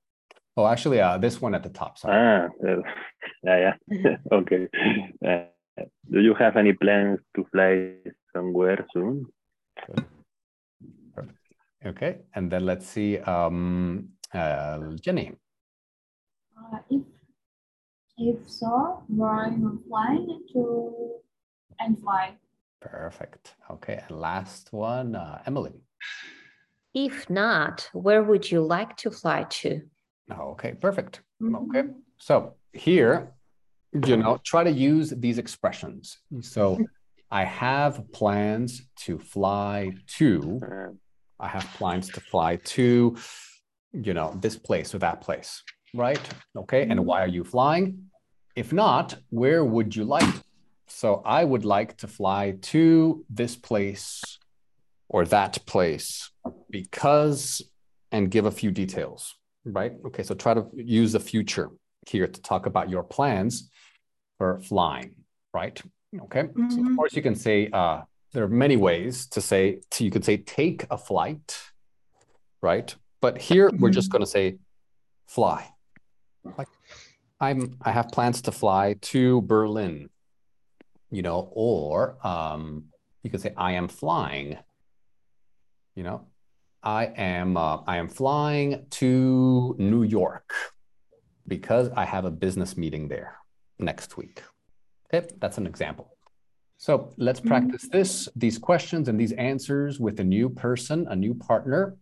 [0.58, 1.98] Oh, actually, uh, this one at the top.
[1.98, 2.14] Sorry.
[2.14, 2.82] Ah, uh,
[3.44, 4.18] yeah, yeah.
[4.32, 4.68] okay.
[5.26, 5.48] Uh,
[6.12, 7.96] do you have any plans to fly
[8.36, 9.26] somewhere soon?
[11.86, 15.32] Okay, and then let's see, um, uh, Jenny.
[16.52, 17.04] Uh, if
[18.18, 21.24] if so, where you flying to
[21.80, 22.36] and why?
[22.82, 23.56] Perfect.
[23.72, 25.80] Okay, and last one, uh, Emily.
[26.94, 29.82] If not, where would you like to fly to?
[30.32, 31.22] Okay, perfect.
[31.42, 31.56] Mm-hmm.
[31.56, 31.84] Okay,
[32.18, 33.32] so here,
[34.06, 36.18] you know, try to use these expressions.
[36.42, 36.80] So,
[37.32, 40.60] I have plans to fly to.
[41.40, 43.16] I have plans to fly to,
[43.94, 45.64] you know, this place or that place,
[45.94, 46.20] right?
[46.56, 47.06] Okay, and mm-hmm.
[47.06, 48.10] why are you flying?
[48.56, 50.34] If not, where would you like?
[50.88, 54.24] So I would like to fly to this place
[55.10, 56.32] or that place
[56.70, 57.62] because,
[58.12, 59.36] and give a few details,
[59.66, 59.94] right?
[60.06, 61.70] Okay, so try to use the future
[62.08, 63.70] here to talk about your plans
[64.38, 65.16] for flying,
[65.54, 65.82] right?
[66.22, 66.96] Okay, so of Mhm.
[66.96, 70.38] course you can say, uh, there are many ways to say, to, you could say
[70.38, 71.60] take a flight,
[72.62, 72.96] right?
[73.22, 74.58] But here we're just going to say
[75.28, 75.70] fly.
[76.58, 76.70] Like,
[77.40, 80.10] I'm I have plans to fly to Berlin.
[81.12, 82.86] You know, or um,
[83.24, 84.58] you could say I am flying.
[86.00, 86.22] You know,
[86.82, 90.54] I am uh, I am flying to New York
[91.46, 93.36] because I have a business meeting there
[93.80, 94.42] next week.
[95.14, 96.16] Okay, that's an example.
[96.78, 101.34] So let's practice this, these questions and these answers with a new person, a new
[101.34, 101.98] partner.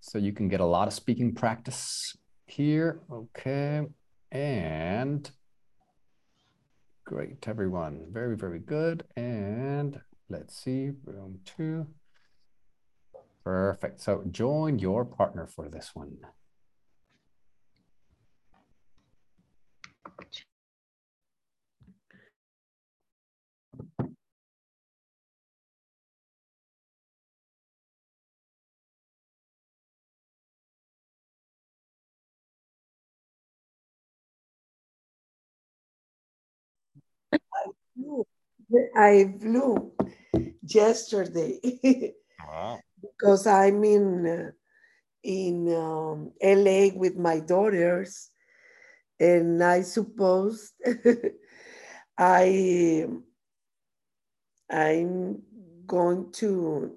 [0.00, 3.00] So you can get a lot of speaking practice here.
[3.10, 3.82] Okay.
[4.30, 5.28] And
[7.04, 8.06] great, everyone.
[8.12, 9.02] Very, very good.
[9.16, 11.88] And let's see, room two.
[13.46, 14.00] Perfect.
[14.00, 16.18] So join your partner for this one.
[37.32, 38.26] I flew.
[38.96, 39.92] I flew
[40.62, 41.60] yesterday
[42.46, 42.80] Wow.
[43.00, 44.50] Because I'm in uh,
[45.22, 48.30] in um, LA with my daughters,
[49.20, 50.72] and I suppose
[52.18, 53.06] I
[54.70, 55.42] I'm
[55.86, 56.96] going to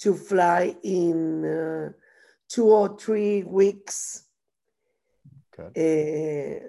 [0.00, 1.92] to fly in uh,
[2.48, 4.28] two or three weeks
[5.50, 5.76] Good.
[5.76, 6.68] uh,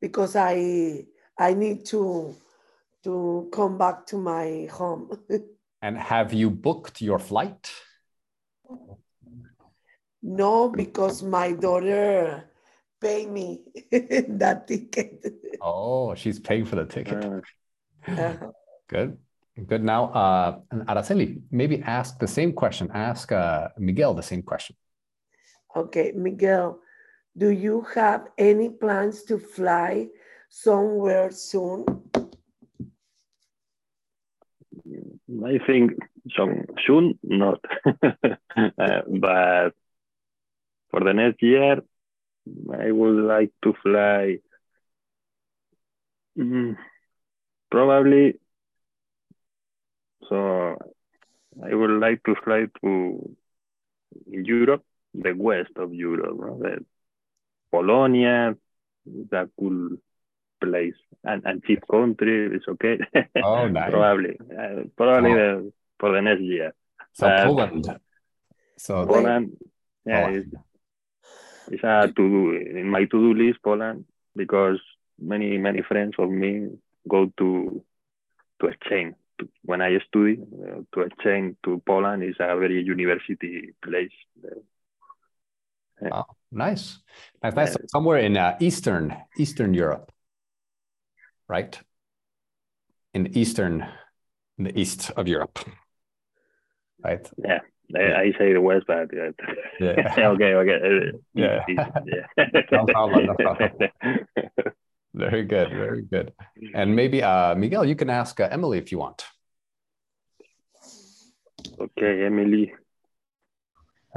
[0.00, 1.06] because I
[1.38, 2.36] I need to
[3.04, 5.10] to come back to my home.
[5.82, 7.70] And have you booked your flight?
[10.22, 12.44] no, because my daughter
[13.00, 15.26] pay me that ticket.
[15.60, 17.24] Oh, she's paying for the ticket.
[17.24, 17.40] Uh,
[18.08, 18.50] Uh-huh.
[18.88, 19.18] Good.
[19.66, 19.84] Good.
[19.84, 20.58] Now, uh,
[20.90, 22.90] Araceli, maybe ask the same question.
[22.92, 24.76] Ask uh, Miguel the same question.
[25.76, 26.80] Okay, Miguel,
[27.36, 30.08] do you have any plans to fly
[30.50, 31.84] somewhere soon?
[35.44, 35.92] I think
[36.36, 37.60] some soon not,
[38.02, 39.72] uh, but
[40.90, 41.82] for the next year,
[42.80, 44.38] I would like to fly.
[46.36, 46.76] mm,
[47.70, 48.38] probably.
[50.28, 50.76] So
[51.64, 53.36] I would like to fly to
[54.26, 54.84] Europe,
[55.14, 56.84] the west of Europe, the
[57.70, 58.56] Polonia,
[59.30, 59.96] that cool
[60.62, 62.96] place, and and cheap country is okay.
[63.42, 63.90] Oh, nice.
[63.90, 65.36] probably, uh, probably Oh.
[65.40, 66.70] the, for the next year.
[67.12, 67.84] So Uh, Poland.
[68.76, 69.46] So Poland,
[70.06, 70.36] yeah, Poland.
[70.38, 70.50] it's,
[71.72, 72.40] it's a to do
[72.80, 73.58] in my to do list.
[73.62, 74.04] Poland
[74.34, 74.80] because
[75.18, 76.52] many many friends of me
[77.08, 77.48] go to
[78.60, 79.14] to exchange
[79.64, 84.14] when I study uh, to exchange to Poland is a very university place.
[86.10, 86.98] Oh, nice.
[87.42, 87.72] Nice, nice.
[87.74, 90.11] So somewhere in uh, Eastern Eastern Europe,
[91.52, 91.78] right?
[93.14, 93.84] In the Eastern,
[94.58, 95.58] in the east of Europe,
[97.04, 97.24] right?
[97.36, 97.60] Yeah,
[97.94, 99.32] I, I say the west, but uh,
[99.78, 100.28] Yeah.
[100.32, 100.78] okay, okay,
[101.34, 101.60] Yeah.
[101.68, 102.26] east, east, yeah.
[102.72, 103.70] No problem, no problem.
[105.14, 106.32] Very good, very good.
[106.74, 109.20] And maybe uh, Miguel, you can ask uh, Emily if you want.
[111.84, 112.72] okay, Emily.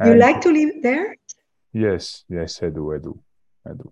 [0.05, 1.15] You And- like to live there?
[1.73, 3.19] Yes, yes, I do, I do,
[3.67, 3.91] I do.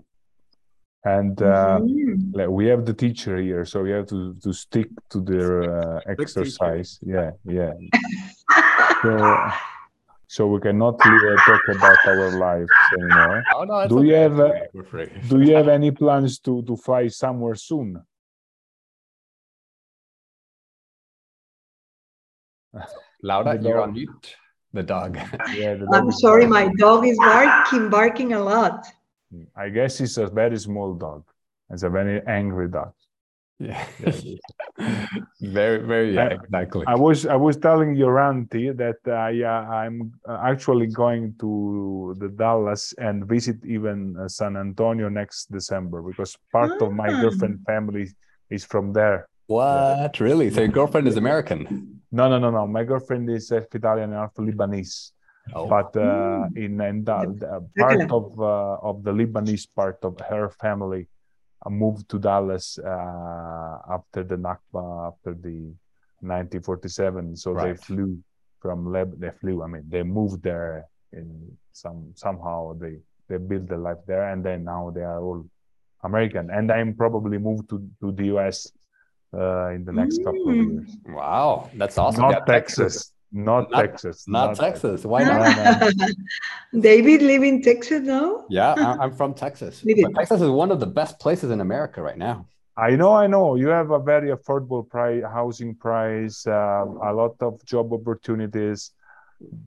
[1.06, 2.34] And uh, Mhm.
[2.34, 6.00] like, we have the teacher here, so we have to to stick to their uh,
[6.08, 7.00] exercise.
[7.02, 7.74] Yeah, yeah.
[9.04, 9.12] So,
[10.28, 13.44] so we cannot uh, talk about our lives anymore.
[13.54, 14.54] Oh no, Do you have uh,
[15.28, 18.00] Do you have any plans to to fly somewhere soon?
[23.22, 23.88] Laura, The you're dog.
[23.90, 24.36] on mute.
[24.72, 25.18] The dog.
[25.54, 28.88] Yeah, the I'm sorry, my dog is barking, barking a lot.
[29.56, 31.24] I guess it's a very small dog.
[31.70, 32.94] It's a very angry dog.
[33.60, 33.86] yeah.
[35.42, 36.84] very, very, yeah, I- exactly.
[36.88, 42.16] I was I was telling your auntie that I uh, I'm uh, actually going to
[42.20, 47.22] the Dallas and visit even uh, San Antonio next December because part of my Ah.
[47.22, 48.08] girlfriend family
[48.50, 49.28] is from there.
[49.48, 50.20] What?
[50.20, 50.50] Really?
[50.50, 52.00] So your girlfriend is American?
[52.12, 52.68] No, no, no, no.
[52.68, 55.12] My girlfriend is half Italian and half Lebanese.
[55.54, 60.18] Oh, But uh, in, in the, the part of uh, of the Lebanese part of
[60.22, 61.08] her family
[61.66, 65.76] uh, moved to Dallas uh, after the Nakba, after the
[66.24, 67.36] 1947.
[67.36, 68.20] So they flew
[68.62, 69.20] from Leb.
[69.20, 69.64] They flew.
[69.64, 74.44] I mean, they moved there in some somehow they they built their life there, and
[74.44, 75.46] then now they are all
[76.04, 76.50] American.
[76.52, 78.72] And I'm probably moved to to the US
[79.34, 80.72] uh, in the next couple of Mm.
[80.72, 80.98] years.
[81.08, 81.70] wow.
[81.76, 82.22] That's awesome.
[82.22, 83.13] Not Yeah, Texas.
[83.34, 84.28] Not, Not- Texas.
[84.28, 85.04] Not Texas.
[85.06, 85.96] Why not?
[85.98, 86.08] no.
[86.80, 88.46] David live in Texas now?
[88.50, 89.84] Yeah, I- I'm from Texas.
[89.84, 92.46] But Texas is one of the best places in America right now.
[92.78, 93.56] I know, I know.
[93.56, 98.92] You have a very affordable price, housing price, uh, a lot of job opportunities,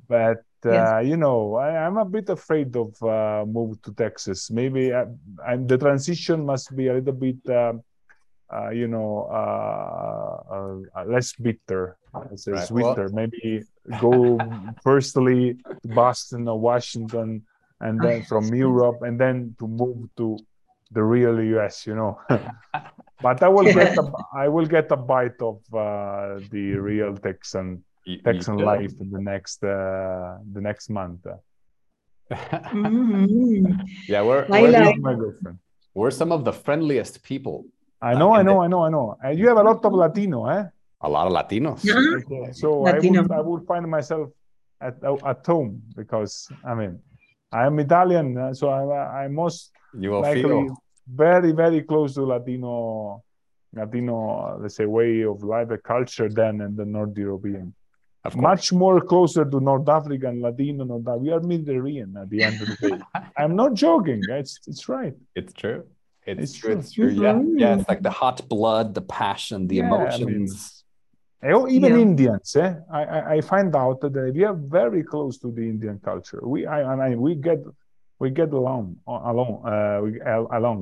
[0.08, 1.06] but uh, Yes.
[1.06, 4.50] you know, I, I'm a bit afraid of uh, move to Texas.
[4.50, 5.06] Maybe, uh,
[5.46, 7.82] and the transition must be a little bit, um
[8.52, 13.08] uh, you know, uh, uh, less bitter, let's say Right, well- sweeter.
[13.12, 13.62] Maybe
[14.00, 14.38] go
[14.82, 17.42] firstly to Boston or Washington,
[17.80, 20.38] and then from Europe, and then to move to
[20.92, 21.86] the real US.
[21.86, 22.20] You know.
[23.22, 27.82] But I will get a, I will get a bite of uh, the real Texan
[28.04, 28.66] You- you Texan should.
[28.66, 31.24] life in the next uh, the next month.
[32.30, 33.86] Mhm.
[34.08, 35.58] yeah, we're, we're, my girlfriend.
[35.94, 37.64] we're some of the friendliest people.
[38.02, 39.16] I know, I know, I know, I know.
[39.22, 40.64] And you have a lot of Latino, eh?
[41.02, 41.84] A lot of Latinos.
[41.84, 41.94] Yeah.
[41.98, 43.20] Okay, So Latino.
[43.20, 44.30] I would I would find myself
[44.80, 46.98] at at home because I mean
[47.52, 50.76] I'm Italian, uh, so I I most You will likely feel.
[51.06, 53.22] very very close to Latino
[53.74, 57.74] Latino uh, let's say way of life, a culture than in the North European.
[58.24, 62.42] Of much more closer to North African, Latino, North Af- We are Mediterranean at the
[62.42, 62.98] end of the day.
[63.40, 64.20] I'm not joking.
[64.28, 65.14] It's it's right.
[65.38, 65.84] It's true.
[66.26, 66.70] It's, It's true.
[66.72, 66.78] true.
[66.80, 67.08] It's true.
[67.10, 67.40] Yeah.
[67.62, 67.78] Yeah.
[67.78, 70.72] It's like the hot blood, the passion, the Yeah, I mean- emotions.
[71.42, 72.06] Eh, oh, Even Yeah.
[72.08, 72.72] Indians, eh?
[72.90, 76.40] I, I I find out that we are very close to the Indian culture.
[76.52, 77.60] We I, I mean we get
[78.22, 78.84] we get along
[79.30, 80.10] along uh, we,
[80.58, 80.78] along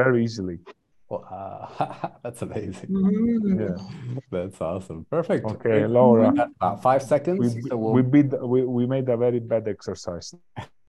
[0.00, 0.58] very easily.
[1.08, 2.90] Well, uh, that's amazing.
[2.90, 3.60] Mhm.
[3.62, 3.76] Yeah.
[4.34, 5.00] That's awesome.
[5.16, 5.42] Perfect.
[5.54, 5.90] Okay, Great.
[5.98, 6.28] Laura.
[6.58, 7.38] About five seconds.
[7.40, 10.28] We so we'll- we beat we, we made a very bad exercise.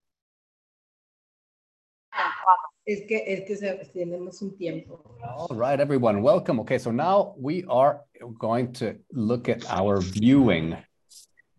[2.85, 4.99] Es que, es que se- tenemos un tiempo.
[5.23, 6.59] All right, everyone, welcome.
[6.61, 8.01] Okay, so now we are
[8.39, 10.75] going to look at our viewing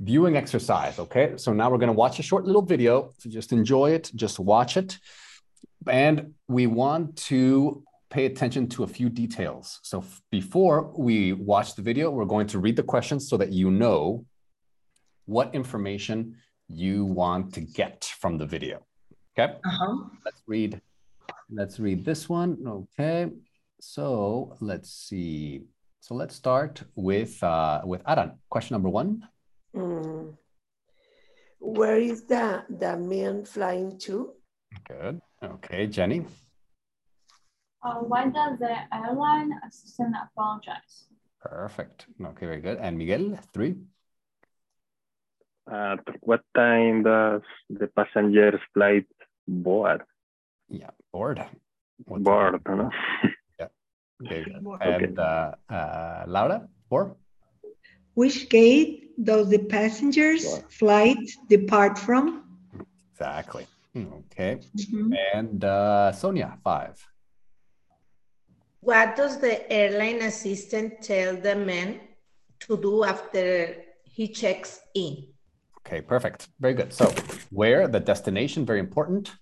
[0.01, 0.99] viewing exercise.
[0.99, 3.13] Okay, so now we're going to watch a short little video.
[3.19, 4.99] So just enjoy it, just watch it,
[5.89, 9.81] and we want to pay attention to a few details.
[9.83, 13.71] So before we watch the video, we're going to read the questions so that you
[13.71, 14.27] know
[15.25, 16.37] what information
[16.69, 18.85] you want to get from the video.
[19.39, 19.97] Okay Uh-huh.
[20.25, 20.81] let's read
[21.51, 22.59] let's read this one.
[22.67, 23.31] Okay
[23.81, 25.65] so let's see.
[26.01, 28.39] So let's start with uh with aran.
[28.49, 29.29] Question number one.
[29.77, 30.37] Mm.
[31.61, 34.33] Where is the, the man flying to?
[34.89, 35.21] good.
[35.43, 36.25] Okay jenny.
[37.83, 41.07] Uh, why does the airline assistant apologize?
[41.45, 42.07] perfect.
[42.25, 42.79] Okay very good.
[42.79, 43.77] And miguel three.
[45.71, 49.07] At what time does the passengers flight
[49.47, 50.03] board?
[50.69, 51.39] Yeah board
[52.07, 52.91] What's the- Board, no?
[54.25, 54.45] okay,
[54.81, 57.17] and uh, uh laura four
[58.15, 60.65] Which gate does the passengers Sure.
[60.71, 62.25] flight depart from?
[63.13, 65.15] exactly okay Mhm.
[65.35, 66.97] and uh sonia five
[68.81, 72.01] What does the airline assistant tell the man
[72.69, 75.33] to do after he checks in?
[75.81, 76.49] Okay, perfect.
[76.61, 76.93] Very good.
[76.93, 77.07] So,
[77.51, 79.33] where the destination, very important.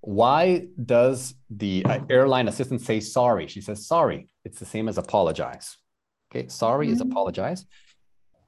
[0.00, 3.46] Why does the uh, airline assistant say sorry?
[3.48, 4.28] She says sorry.
[4.44, 5.76] It's the same as apologize.
[6.30, 7.10] Okay, sorry is Mhm.
[7.10, 7.66] apologize.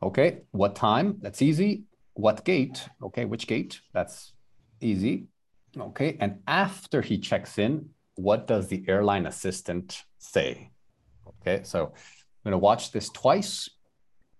[0.02, 1.18] Okay, what time?
[1.20, 1.84] That's easy.
[2.14, 2.88] What gate?
[3.02, 3.80] Okay, which gate?
[3.92, 4.32] That's
[4.80, 5.26] easy.
[5.76, 10.70] Okay, and after he checks in, what does the airline assistant say?
[11.28, 13.68] Okay, so I'm going to watch this twice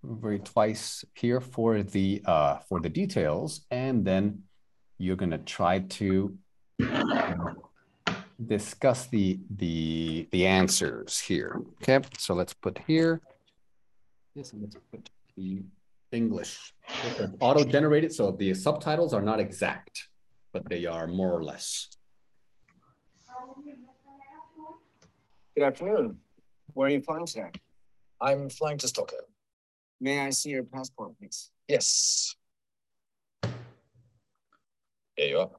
[0.03, 4.43] very twice here for the uh, for the details, and then
[4.97, 6.37] you're gonna try to
[8.47, 11.61] discuss the the the answers here.
[11.83, 13.21] Okay, so let's put here.
[14.35, 15.63] Yes, and let's put the
[16.13, 16.75] English.
[17.41, 20.09] Auto generated, so the subtitles are not exact,
[20.53, 21.89] but they are more or less.
[25.55, 26.19] Good afternoon.
[26.75, 27.51] Where are you flying today?
[28.21, 29.23] I'm flying to Stockholm.
[30.01, 31.51] May I see your passport, please?
[31.69, 32.37] Yes.
[35.17, 35.51] Here you are.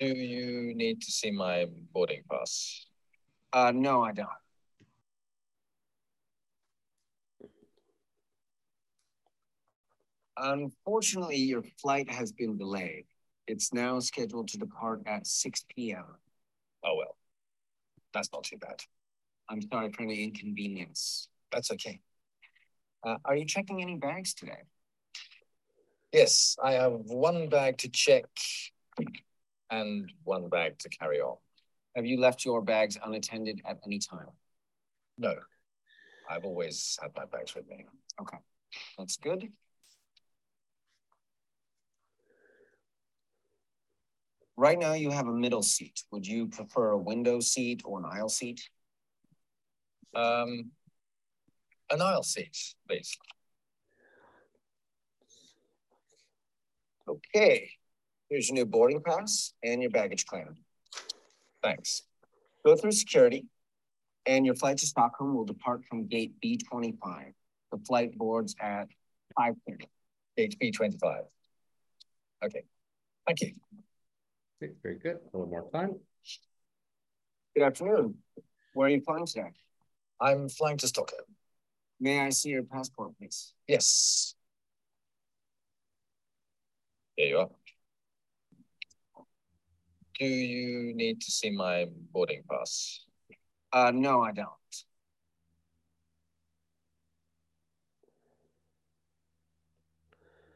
[0.00, 2.86] Do you need to see my boarding pass?
[3.52, 4.28] Uh, no, I don't.
[10.38, 13.04] Unfortunately, your flight has been delayed.
[13.46, 16.04] It's now scheduled to depart at 6 p.m.
[16.82, 17.16] Oh, well.
[18.14, 18.80] That's not too bad.
[19.50, 21.28] I'm sorry for any inconvenience.
[21.52, 22.00] That's okay.
[23.04, 24.62] Uh, are you checking any bags today?
[26.12, 28.24] Yes, I have one bag to check
[29.70, 31.36] and one bag to carry on.
[31.96, 34.28] Have you left your bags unattended at any time?
[35.18, 35.34] No,
[36.28, 37.86] I've always had my bags with me.
[38.20, 38.38] Okay.
[38.98, 39.48] That's good.
[44.56, 46.02] Right now, you have a middle seat.
[46.10, 48.68] Would you prefer a window seat or an aisle seat?
[50.14, 50.70] Um,
[51.90, 52.56] an aisle seat,
[52.86, 53.16] please.
[57.08, 57.70] Okay,
[58.30, 60.54] here's your new boarding pass and your baggage claim.
[61.62, 62.02] Thanks.
[62.64, 63.46] Go through security,
[64.24, 67.34] and your flight to Stockholm will depart from gate B25.
[67.72, 68.88] The flight boards at
[69.38, 69.86] 5:30.
[70.36, 71.24] Gate B25.
[72.42, 72.62] Okay,
[73.26, 73.52] thank you.
[74.62, 75.16] Okay, very good.
[75.16, 76.00] A little more time.
[77.54, 78.22] Good afternoon.
[78.74, 79.50] Where are you flying today?
[80.20, 81.36] I'm flying to Stockholm.
[81.98, 83.54] May I see your passport, please?
[83.66, 84.34] Yes.
[87.16, 87.50] There you are.
[90.20, 93.06] Do you need to see my boarding pass?
[93.72, 94.48] Uh, no, I don't.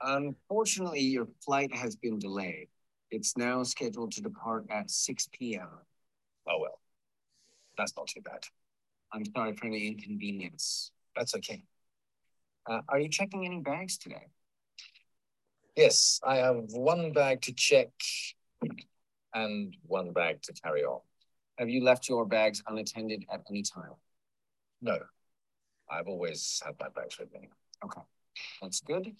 [0.02, 2.68] Unfortunately, your flight has been delayed.
[3.10, 5.68] It's now scheduled to depart at 6 p.m.
[6.46, 6.78] Oh, well.
[7.78, 8.44] That's not too bad.
[9.14, 10.92] I'm sorry for any inconvenience.
[11.16, 11.64] That's okay.
[12.68, 14.26] Uh, are you checking any bags today?
[15.74, 17.88] Yes, I have one bag to check
[19.34, 21.00] and one bag to carry on.
[21.58, 23.92] Have you left your bags unattended at any time?
[24.80, 24.98] No,
[25.90, 27.48] I've always had my bags with me.
[27.84, 28.00] Okay,
[28.62, 29.14] that's good.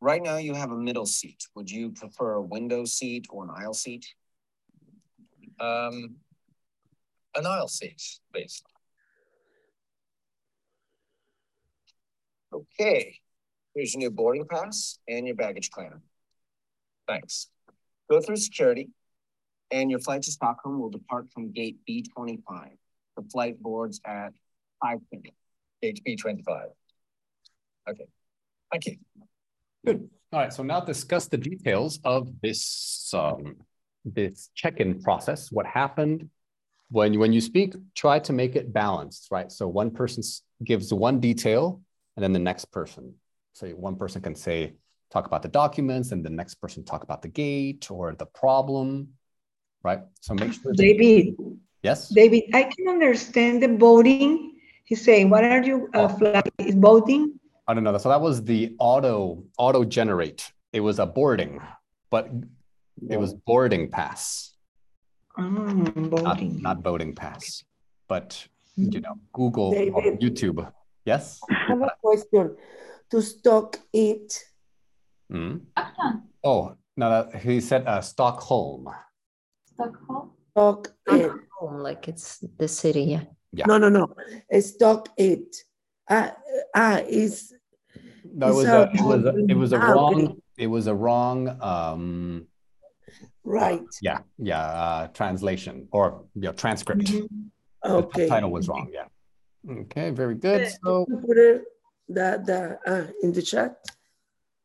[0.00, 1.48] Right now, you have a middle seat.
[1.54, 4.04] Would you prefer a window seat or an aisle seat?
[5.58, 6.16] Um,
[7.34, 8.02] an aisle seat,
[8.32, 8.62] please.
[12.52, 13.20] Okay,
[13.74, 16.02] here's your new boarding pass and your baggage claim.
[17.06, 17.48] Thanks.
[18.10, 18.90] Go through security,
[19.70, 22.70] and your flight to Stockholm will depart from gate B25.
[23.16, 24.32] The flight boards at
[24.82, 25.32] 5:30.
[25.82, 26.70] Gate B25.
[27.88, 28.06] Okay,
[28.70, 28.96] thank you.
[29.84, 30.08] Good.
[30.32, 30.52] All right.
[30.52, 33.56] So now discuss the details of this um,
[34.04, 35.52] this check-in process.
[35.52, 36.30] What happened
[36.90, 37.74] when when you speak?
[37.94, 39.50] Try to make it balanced, right?
[39.50, 40.22] So one person
[40.62, 41.82] gives one detail,
[42.16, 43.14] and then the next person.
[43.54, 44.74] So one person can say
[45.10, 49.10] talk about the documents, and the next person talk about the gate or the problem,
[49.84, 50.00] right?
[50.20, 50.72] So make sure.
[50.72, 51.36] that- David,
[51.82, 52.08] yes.
[52.08, 54.58] David, I can understand the voting.
[54.84, 56.42] He's saying, what are you uh, flying?
[56.58, 57.38] Is voting?
[57.68, 57.96] I don't know.
[57.96, 60.52] So that was the auto auto generate.
[60.72, 61.60] It was a boarding,
[62.10, 62.28] but
[63.08, 64.52] it was boarding pass.
[65.38, 66.60] Mm, not, voting.
[66.60, 67.64] not voting pass,
[68.08, 68.46] but
[68.76, 70.20] you know, Google or David.
[70.20, 70.70] YouTube.
[71.04, 71.40] Yes.
[71.48, 72.56] I have a question.
[73.14, 74.42] To stock it,
[75.32, 75.60] Mm.
[76.42, 78.88] Oh no, that, he said uh, Stockholm.
[79.66, 80.32] Stockholm.
[80.50, 81.30] stock it.
[81.60, 83.02] Home, like it's the city.
[83.02, 83.22] Yeah.
[83.52, 83.66] Yeah.
[83.66, 84.16] No, no, no.
[84.60, 85.58] Stock it.
[86.10, 86.34] Ah,
[86.74, 87.54] ah, is
[88.24, 90.94] No, it was a a, it was a, it was a wrong it was a
[90.94, 92.48] wrong um
[93.44, 93.86] right.
[94.02, 97.12] yeah yeah uh, translation or you know, transcript.
[97.12, 97.28] Mhm.
[97.84, 98.22] Okay.
[98.24, 98.90] The title was wrong.
[98.92, 99.06] Yeah.
[99.82, 100.10] Okay.
[100.10, 100.66] Very good.
[100.82, 101.64] So You Put it
[102.08, 103.76] the the uh, in the chat.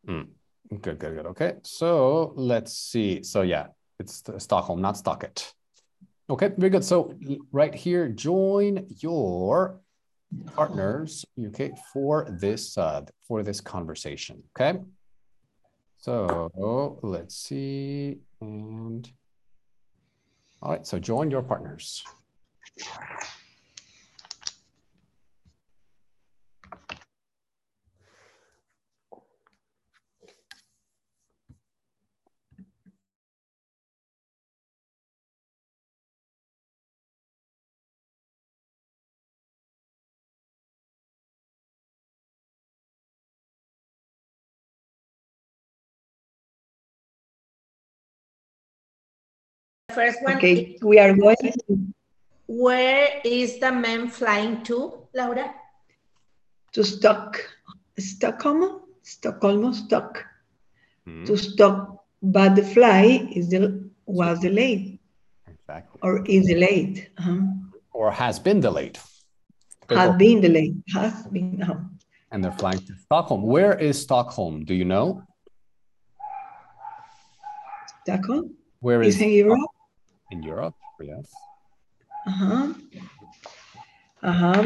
[0.08, 0.28] Mm.
[0.70, 1.26] Good, good, good.
[1.26, 3.24] Okay, so let's see.
[3.24, 3.68] So yeah,
[4.00, 5.52] it's Stockholm, not Stockit.
[6.30, 6.84] Okay, very good.
[6.84, 7.16] So
[7.52, 9.80] right here, join your
[10.56, 14.44] partners, okay, for this uh for this conversation.
[14.56, 14.80] Okay.
[15.98, 18.20] So let's see.
[18.40, 19.12] And
[20.62, 22.04] all right, so join your partners.
[50.00, 51.52] First one, Okay, we are going
[52.48, 54.78] where is the man flying to,
[55.14, 55.54] Laura?
[56.72, 57.36] to Stock,
[57.98, 60.24] Stockholm, Stockholm, Stock,
[61.06, 65.00] Hmm, to Stock, but the flight is the was delayed
[65.48, 66.00] Exactly.
[66.02, 67.10] or is delayed.
[67.18, 67.42] uh-huh.
[67.92, 68.98] Or has been delayed.
[69.90, 70.82] Has been delayed.
[70.96, 71.62] Has been.
[71.62, 71.76] uh-huh.
[72.32, 73.42] and they're flying to Stockholm.
[73.44, 74.64] Where is Stockholm?
[74.64, 75.24] Do you know?
[78.04, 79.60] Stockholm Where is is in Europe.
[80.32, 80.76] In Europe?
[81.02, 81.48] Yes.
[82.28, 82.74] Uh-huh.
[84.24, 84.64] Uh-huh.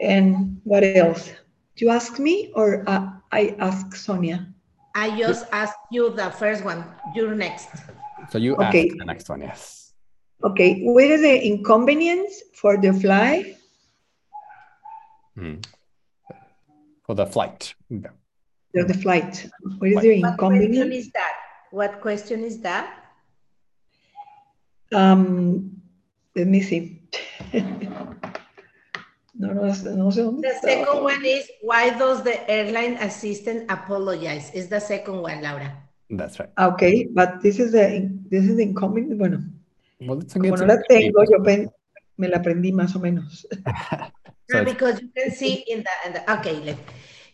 [0.00, 1.32] And what else?
[1.76, 4.46] You ask me or uh, I ask Sonia?
[4.94, 6.84] I just asked you the first one.
[7.14, 7.68] You're next.
[8.30, 8.88] So you Okay.
[8.88, 9.92] ask the next one, yes.
[10.44, 13.56] Okay, what is the inconvenience for the fly?
[15.36, 15.62] Mhm.
[17.06, 17.74] For the flight.
[17.90, 18.10] Yeah.
[18.74, 19.50] The, the flight.
[19.78, 20.04] What is Flight.
[20.04, 20.94] your What question inconvenience?
[20.94, 21.34] is that?
[21.70, 22.86] What question is that?
[24.92, 25.70] Um,
[26.34, 27.02] let me see.
[27.52, 30.60] no, no, no sé The está.
[30.62, 34.50] second one is why does the airline assistant apologize?
[34.54, 35.72] Is the second one, Laura.
[36.10, 36.48] That's right.
[36.58, 39.18] Okay, but this is the this is the inconvenience.
[39.18, 39.38] Bueno,
[40.00, 41.68] Well, it's, como no la tengo, yo pen-
[42.16, 43.44] me la aprendí más o menos.
[44.50, 46.78] So Ah, because you can see in the, in the okay, let,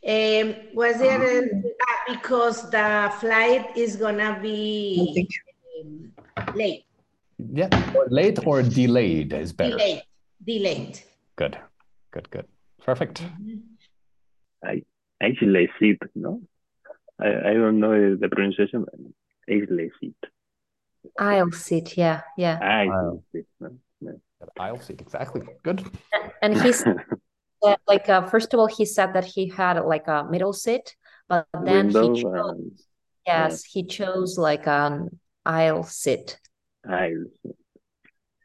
[0.03, 1.49] um, was there, a-
[1.87, 5.29] ah, because the flight is gonna be
[5.81, 6.11] um,
[6.57, 6.84] late,
[7.39, 9.77] yeah, or late or delayed is better.
[9.77, 10.03] delayed,
[10.45, 11.01] delayed.
[11.37, 11.59] Good,
[12.11, 12.47] good, good.
[12.85, 13.23] Perfect.
[14.65, 14.83] I
[15.23, 16.43] Aisley seat, no?
[17.21, 18.85] I, I don't know the pronunciation.
[18.85, 18.95] but
[19.49, 20.17] Aisley seat.
[21.19, 21.97] I'll sit.
[21.97, 22.59] Yeah, yeah.
[22.61, 23.47] Aisley seat.
[23.61, 23.77] No?
[24.01, 24.21] No.
[24.59, 24.95] I'll see.
[24.95, 25.43] Exactly.
[25.63, 25.85] Good.
[26.43, 26.85] And he's
[27.67, 30.97] uh, like, uh, first of all, he said that he had like a middle seat,
[31.29, 32.73] but then he chose, and
[33.27, 36.39] yes, he chose like an aisle seat.
[36.89, 37.25] Aisle.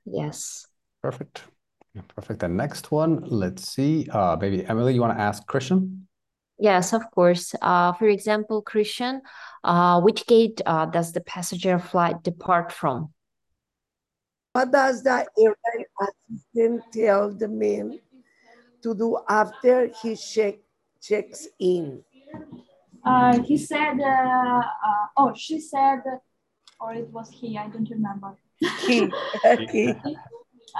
[0.06, 0.66] Yes.
[1.02, 1.44] Perfect.
[2.16, 2.40] Perfect.
[2.40, 4.08] The next one, let's see.
[4.12, 6.08] Uh, maybe Emily, you want to ask Christian?
[6.60, 7.56] Yes, of course.
[7.62, 9.22] Uh, for example, Christian,
[9.64, 13.14] uh, which gate uh, does the passenger flight depart from?
[14.54, 18.00] What does the airline assistant tell the man
[18.84, 20.56] to do after he check,
[21.02, 22.04] checks in?
[23.06, 26.02] Uh, he said, uh, uh, oh, she said,
[26.80, 28.38] or it was he, I don't remember.
[28.88, 29.09] He,
[29.71, 29.93] he,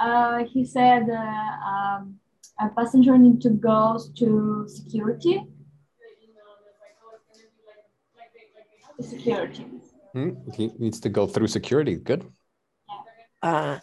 [0.00, 2.18] Uh, he said uh, um,
[2.60, 5.42] a passenger need to go to security.
[9.00, 9.66] Security.
[10.14, 11.96] Hmm, He needs to go through security.
[11.96, 12.24] Good.
[13.42, 13.78] uh,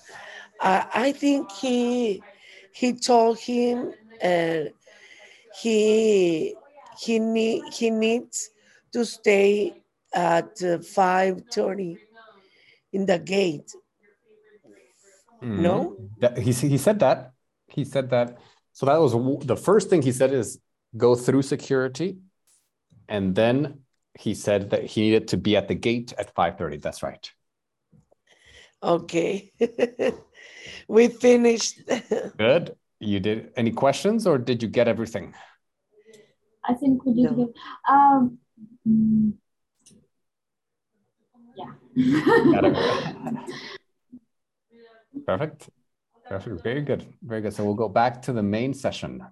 [0.61, 2.21] I, I think he
[2.73, 3.93] he told him
[4.23, 4.65] uh,
[5.61, 6.55] he
[6.99, 8.49] he need he needs
[8.93, 9.81] to stay
[10.13, 11.97] at uh, five thirty
[12.93, 13.71] in the gate.
[15.41, 15.59] Mhm.
[15.59, 15.97] No?
[16.19, 17.33] That, he, he said that.
[17.67, 18.37] He said that.
[18.73, 19.13] So that was
[19.45, 20.59] the first thing he said is
[20.95, 22.17] go through security.
[23.09, 23.81] And then
[24.17, 26.81] he said that he needed to be at the gate at 5:30.
[26.81, 27.31] That's right.
[28.83, 29.51] Okay,
[30.87, 31.81] we finished.
[32.37, 32.75] Good.
[32.99, 35.33] You did any questions or did you get everything?
[36.63, 37.53] I think we did No.
[37.89, 38.39] um,
[38.87, 39.33] mm,
[41.55, 41.65] yeah.
[41.65, 41.86] Got it.
[45.25, 45.69] Perfect.
[46.29, 46.63] Perfect.
[46.63, 47.05] Very good.
[47.23, 47.53] Very good.
[47.53, 49.23] So we'll go back to the main session.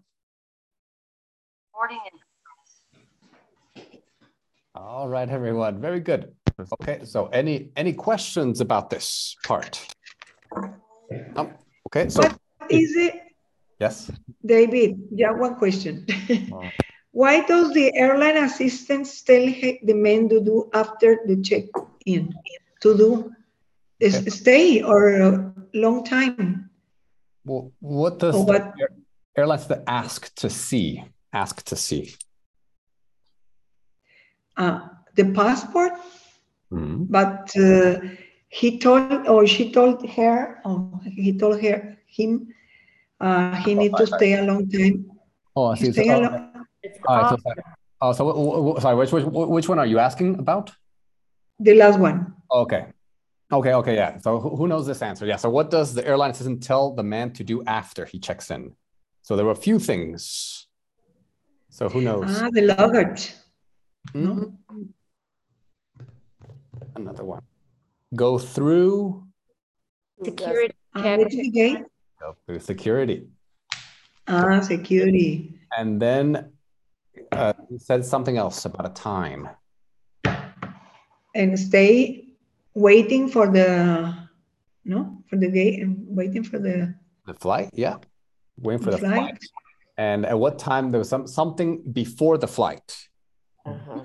[4.74, 5.80] All right, everyone.
[5.80, 6.34] Very good.
[6.82, 9.86] Okay, so any any questions about this part?
[11.36, 11.51] No?
[11.88, 13.13] Okay, so What is it,
[13.80, 14.09] yes.
[14.45, 14.97] David?
[15.11, 16.05] Yeah, one question.
[17.16, 17.20] Oh.
[17.20, 22.34] Why does the airline assistants tell the men to do after the check-in?
[22.82, 23.32] To do
[24.03, 24.30] Okay.
[24.30, 26.70] stay or a long time?
[27.45, 28.89] Well, what does the air-
[29.38, 31.03] airlines that ask to see?
[31.32, 32.13] Ask to see.
[34.57, 35.93] Uh, the passport,
[36.72, 37.07] Mhm.
[37.09, 37.99] but uh,
[38.49, 42.47] he told or she told her, or he told her him,
[43.20, 45.11] uh, he need to stay a long time.
[45.55, 45.86] Oh, I see.
[45.86, 46.45] So, Stay a oh, long,
[46.86, 47.63] It's all right, so, off- sorry.
[48.01, 49.25] oh, so wh- wh- wh- sorry, which, which
[49.55, 50.71] which one are you asking about?
[51.59, 52.17] the last one.
[52.51, 52.83] Okay.
[53.51, 54.17] Okay, okay, yeah.
[54.25, 55.25] So who who knows this answer?
[55.25, 55.38] Yeah.
[55.38, 58.63] So what does the airline assistant tell the man to do after he checks in?
[59.21, 60.21] So there were a few things.
[61.69, 62.25] So who knows?
[62.41, 63.33] Ah, the luggage.
[64.13, 64.53] Mhm.
[66.95, 67.43] Another one.
[68.15, 69.23] Go through
[70.23, 71.29] security Ah, check.
[71.29, 71.83] the gate?
[72.21, 73.27] go through security.
[74.27, 75.59] Ah, security.
[75.77, 76.51] And then
[77.36, 79.49] uh, he said something else about a time.
[81.36, 82.29] And stay
[82.73, 84.15] waiting for the,
[84.86, 86.95] no, for the gate and waiting for the
[87.27, 87.97] The flight, yeah.
[88.57, 89.17] Waiting for the flight.
[89.17, 89.43] flight.
[89.97, 93.07] And at what time there was some something before the flight.
[93.65, 94.01] Uh-huh.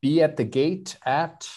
[0.00, 1.48] Be at the gate at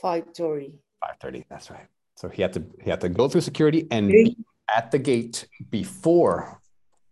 [0.00, 0.74] Five thirty.
[1.22, 1.44] 5:30.
[1.48, 1.86] That's right.
[2.16, 4.36] So he had to he had to go through security and be
[4.74, 6.60] at the gate before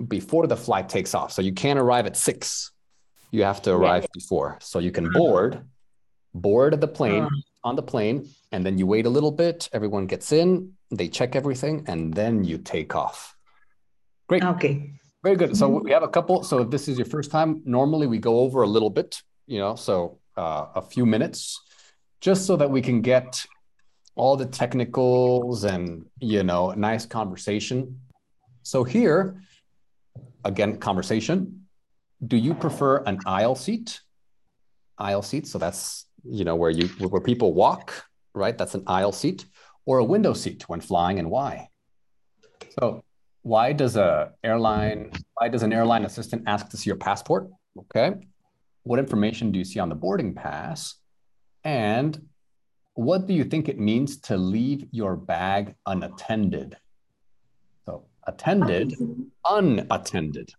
[0.09, 1.33] before the flight takes off.
[1.33, 2.73] So you can't arrive at six.
[3.31, 4.59] You have to arrive before.
[4.61, 5.19] So you can uh-huh.
[5.19, 5.65] board,
[6.35, 7.69] board the plane uh-huh.
[7.69, 9.69] on the plane, and then you wait a little bit.
[9.73, 13.37] Everyone gets in, they check everything, and then you take off.
[14.29, 14.45] Great.
[14.45, 14.93] Okay.
[15.23, 15.57] Very good.
[15.57, 15.85] So mm-hmm.
[15.85, 16.43] we have a couple.
[16.43, 19.59] So if this is your first time, normally we go over a little bit, you
[19.59, 21.61] know, so uh, a few minutes,
[22.21, 23.45] just so that we can get
[24.17, 28.01] all the technicals and, you know, nice conversation.
[28.63, 29.43] So here,
[30.45, 31.67] again, conversation.
[32.27, 34.01] Do you prefer an aisle seat?
[34.99, 35.47] Aisle seat.
[35.47, 38.57] So that's, you know, where you where people walk, right?
[38.57, 39.47] That's an aisle seat
[39.87, 41.69] or a window seat when flying and why?
[42.79, 43.03] So
[43.43, 47.49] why does a airline, why does an airline assistant ask to see your passport?
[47.79, 48.15] Okay.
[48.83, 50.97] What information do you see on the boarding pass?
[51.65, 52.29] And
[52.95, 56.77] what do you think it means to leave your bag unattended?
[58.31, 58.97] Attended,
[59.45, 60.51] unattended.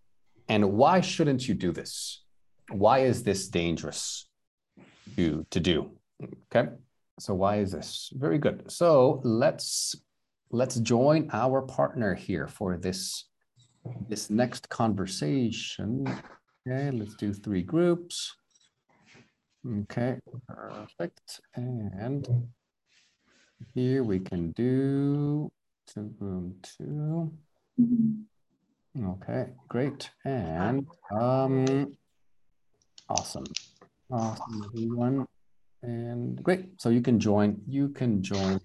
[0.49, 2.23] And why shouldn't you do this?
[2.69, 4.27] Why is this dangerous
[5.15, 5.91] to, to do?
[6.53, 6.69] Okay.
[7.19, 8.11] So why is this?
[8.13, 8.69] Very good.
[8.71, 9.95] So let's
[10.49, 13.25] let's join our partner here for this
[14.09, 16.07] this next conversation.
[16.67, 18.35] Okay, let's do three groups.
[19.65, 20.17] Okay,
[20.47, 21.41] perfect.
[21.55, 22.27] And
[23.73, 25.51] here we can do
[25.93, 27.31] to room two.
[27.79, 30.09] Okay, great.
[30.25, 31.95] And um
[33.09, 33.45] awesome.
[34.11, 35.25] Awesome, everyone.
[35.83, 36.79] And great.
[36.81, 38.59] So you can join, you can join.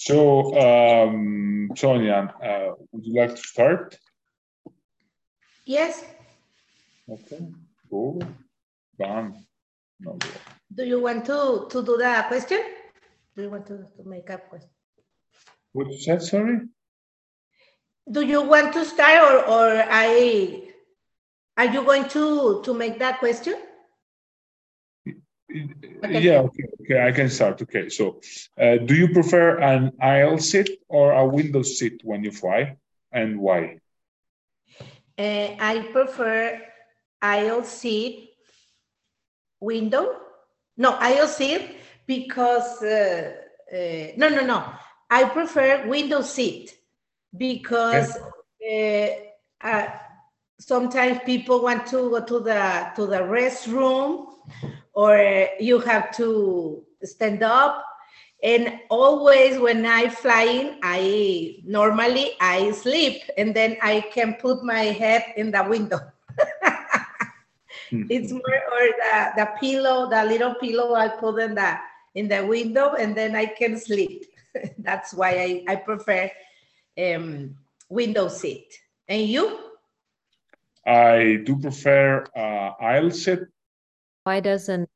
[0.00, 3.98] So, um, Sonia, uh, would you like to start?
[5.66, 6.02] Yes.
[7.06, 7.52] Okay,
[7.90, 8.18] go.
[8.96, 9.34] Bam.
[10.00, 10.28] No, go.
[10.74, 12.62] Do you want to, to do the question?
[13.36, 14.70] Do you want to, to make up question?
[15.72, 16.60] What you said, sorry?
[18.10, 20.62] Do you want to start or, or I,
[21.58, 23.56] are you going to, to make that question?
[25.50, 27.62] Yeah, okay, okay, I can start.
[27.62, 28.20] Okay, so
[28.58, 32.76] uh, do you prefer an aisle seat or a window seat when you fly,
[33.12, 33.78] and why?
[35.18, 36.60] Uh, I prefer
[37.22, 38.30] aisle seat
[39.60, 40.16] window.
[40.76, 41.76] No, aisle seat
[42.06, 43.34] because, uh,
[43.72, 44.64] uh, no, no, no.
[45.10, 46.74] I prefer window seat
[47.36, 49.06] because uh,
[49.60, 49.86] uh,
[50.58, 54.29] sometimes people want to go to the to the restroom
[54.94, 57.84] or you have to stand up.
[58.42, 64.96] And always when i flying i normally i sleep and then i can put my
[64.96, 66.00] head in the window.
[67.92, 71.76] It's more or the, the pillow the little pillow i put in the
[72.14, 74.24] in the window and then i can sleep.
[74.78, 76.30] That's why i, I prefer
[76.96, 77.56] um,
[77.90, 78.72] window seat.
[79.06, 79.58] And you?
[80.86, 83.40] I do prefer uh, aisle seat
[84.24, 84.88] Why doesn't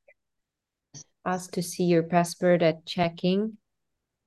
[1.24, 3.56] ask to see your passport at checking?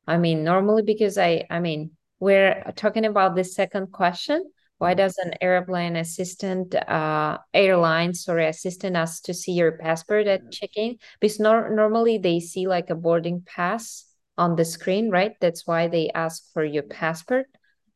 [0.07, 4.51] I mean, normally because I, I mean, we're talking about the second question.
[4.79, 10.51] Why does an airplane assistant, uh, airline, sorry, assistant ask to see your passport at
[10.51, 10.97] checking?
[11.19, 14.05] Because nor normally they see like a boarding pass
[14.37, 15.33] on the screen, right?
[15.41, 17.47] That's why they ask for your passport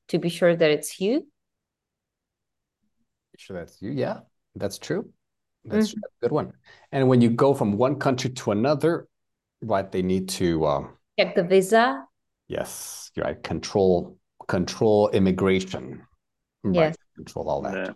[0.08, 1.28] to be sure that it's you.
[3.38, 3.92] Sure, that's you.
[3.92, 4.22] Yeah,
[4.56, 5.12] that's true.
[5.66, 6.54] That's a good one.
[6.92, 9.08] And when you go from one country to another,
[9.62, 12.06] right, they need to um, Check the visa.
[12.48, 16.02] yes, you're right, control control immigration.
[16.64, 16.98] Right, Yes.
[17.16, 17.96] control all that.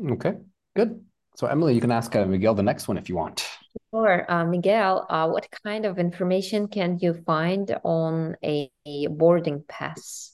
[0.00, 0.34] Okay,
[0.76, 1.04] good.
[1.36, 3.46] So Emily, you can ask uh, Miguel the next one if you want.
[3.92, 9.64] Or uh, Miguel, uh, what kind of information can you find on a, a boarding
[9.68, 10.32] pass?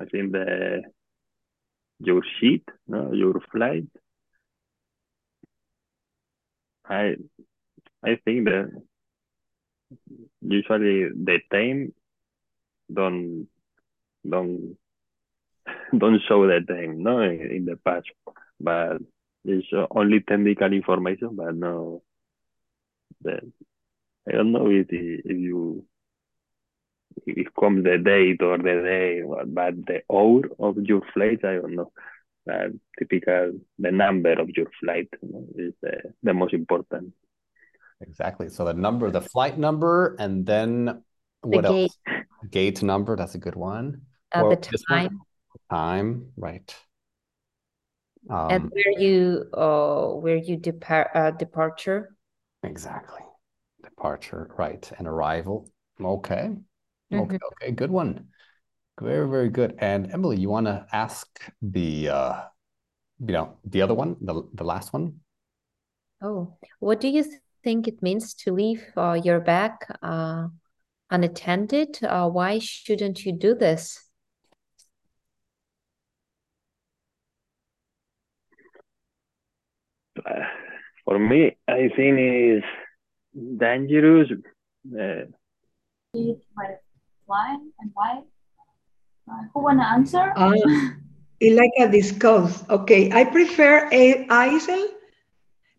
[0.00, 0.82] I think the
[2.00, 3.86] your sheet, no, your flight.
[6.84, 7.16] I
[8.04, 8.70] I think that
[10.40, 11.92] usually the time
[12.92, 13.48] don't
[14.28, 14.76] don't
[15.98, 18.08] don't show the time, no, in, in the patch,
[18.60, 18.98] but
[19.44, 22.02] it's only technical information, but no.
[23.22, 23.40] The,
[24.28, 25.84] I don't know if if you
[27.26, 31.76] it comes the date or the day, but the hour of your flight, I don't
[31.76, 31.92] know.
[32.50, 35.08] Uh, typical, the number of your flight
[35.56, 37.12] is the, the most important.
[38.00, 38.48] Exactly.
[38.48, 41.02] So the number, the flight number, and then
[41.42, 41.92] what gate.
[41.92, 41.98] else?
[42.50, 44.02] Gate number, that's a good one.
[44.32, 45.20] Uh, Or the time.
[45.70, 46.74] Time, right.
[48.30, 52.14] and Um, where you uh where you depart uh, departure.
[52.62, 53.22] exactly.
[53.82, 55.68] Departure, right, and arrival.
[56.00, 56.50] Okay.
[57.12, 58.28] Okay, okay, good one.
[59.00, 59.76] Very, very good.
[59.78, 61.26] And Emily, you want to ask
[61.62, 62.42] the, uh,
[63.20, 65.20] you know, the other one, the the last one?
[66.20, 67.24] Oh, what do you
[67.62, 70.48] think it means to leave uh, your bag uh,
[71.10, 71.98] unattended?
[72.02, 73.98] Uh, why shouldn't you do this?
[81.04, 82.66] For me, I think it's
[83.56, 84.28] dangerous.
[84.92, 85.24] Uh,
[87.28, 88.22] Eat by flying and why?
[89.30, 90.32] Uh, who wanna answer?
[90.36, 90.52] Uh,
[91.40, 92.64] it's like a discuss.
[92.68, 94.88] Okay, I prefer a ISIL,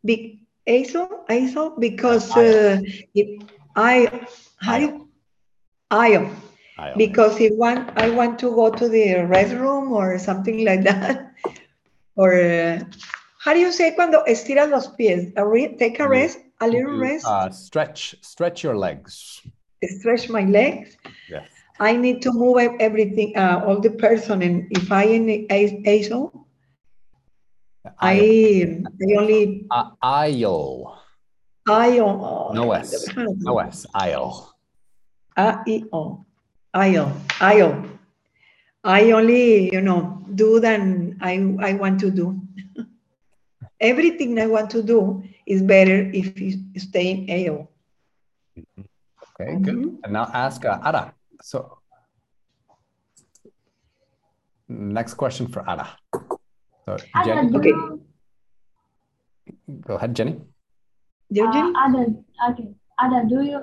[0.06, 2.82] be, ISIL, ISIL because uh,
[3.16, 3.41] if
[3.76, 4.26] I,
[4.58, 5.10] how do you,
[5.91, 6.36] IO.
[6.78, 6.97] IO.
[6.97, 11.34] Because if one, I want to go to the restroom or something like that,
[12.16, 12.84] or uh,
[13.39, 15.34] how do you say cuando estiras los pies?
[15.36, 19.41] A re, take a rest, a little rest, Uh, stretch, stretch your legs.
[19.88, 20.97] Stretch my legs.
[21.30, 21.47] Yes.
[21.80, 26.32] I need to move everything, uh, all the person, and if I in ISO,
[27.99, 29.91] I, I only, Uh,
[31.69, 32.19] aisle.
[32.21, 33.07] Oh, No S.
[33.15, 33.86] No S.
[33.93, 34.53] Aisle.
[36.73, 37.99] IO, IO.
[38.84, 42.39] I only, you know, do than I, I want to do.
[43.80, 47.67] Everything I want to do is better if you stay in AO.
[49.39, 49.99] Okay, good.
[50.03, 51.15] And now ask uh, Ada.
[51.41, 51.79] So,
[54.67, 55.95] next question for Ada.
[56.85, 57.69] So, Ada, Jenny, do Okay.
[57.71, 58.03] you,
[59.79, 60.43] go ahead, Jenny.
[61.31, 61.71] Jenny?
[61.71, 62.01] uh, Ada,
[62.51, 62.67] okay,
[62.99, 63.59] Ada, do you,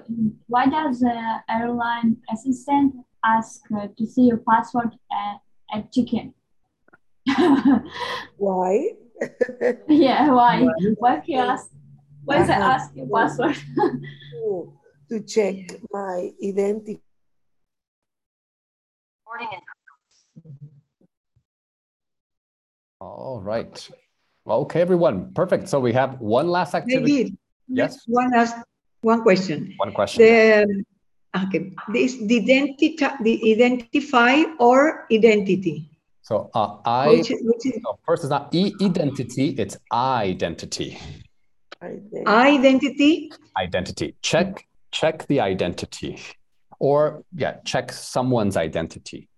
[0.48, 1.12] why does the
[1.50, 6.32] airline assistant ask uh, to see your password at, at check-in?
[8.38, 8.92] Why?
[9.88, 10.62] Yeah, why?
[10.62, 10.72] Why?
[10.96, 11.74] Why he ask?
[12.24, 13.56] Why is it ask your password?
[15.08, 17.00] to, to check my identity.
[19.24, 19.60] Boarding in
[23.00, 23.90] All right.
[24.46, 25.32] Okay, everyone.
[25.34, 25.68] Perfect.
[25.68, 27.24] So we have one last activity.
[27.24, 27.36] Maybe
[27.68, 27.98] Yes.
[28.06, 28.56] one last,
[29.00, 29.74] one question.
[29.76, 30.22] One question.
[30.22, 30.84] The,
[31.36, 35.90] okay, this, the identity, the identify or identity?
[36.22, 40.98] So uh, I Which, which is so first it's not e identity, it's identity.
[41.82, 44.14] identity, Identity.
[44.22, 44.66] Check
[44.96, 46.18] check the identity.
[46.78, 49.28] Or yeah, check someone's identity.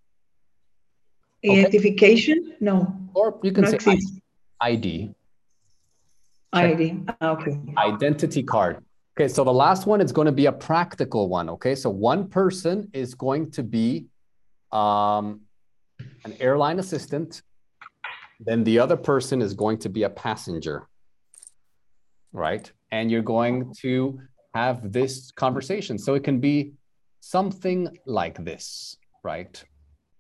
[1.45, 1.61] Okay.
[1.61, 2.57] identification?
[2.61, 2.77] No,
[3.15, 4.21] Or you can no say exist.
[4.61, 5.15] ID.
[6.53, 7.61] ID, okay.
[7.77, 8.85] Identity card.
[9.15, 11.49] Okay, so the last one is going to be a practical one.
[11.51, 14.07] Okay, so one person is going to be
[14.73, 15.43] um,
[16.25, 17.43] an airline assistant,
[18.41, 20.89] then the other person is going to be a passenger,
[22.33, 22.71] right?
[22.91, 24.21] And you're going to
[24.55, 25.99] have this conversation.
[25.99, 26.73] So it can be
[27.21, 29.63] something like this, right?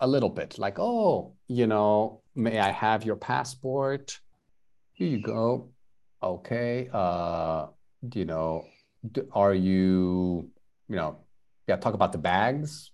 [0.00, 4.20] A little bit like, oh, you know, may I have your passport?
[4.92, 5.70] Here you go.
[6.22, 6.88] Okay.
[6.92, 7.66] Uh,
[8.14, 8.64] you know,
[9.32, 10.50] are you,
[10.88, 11.18] you know,
[11.66, 12.90] yeah, talk about the bags,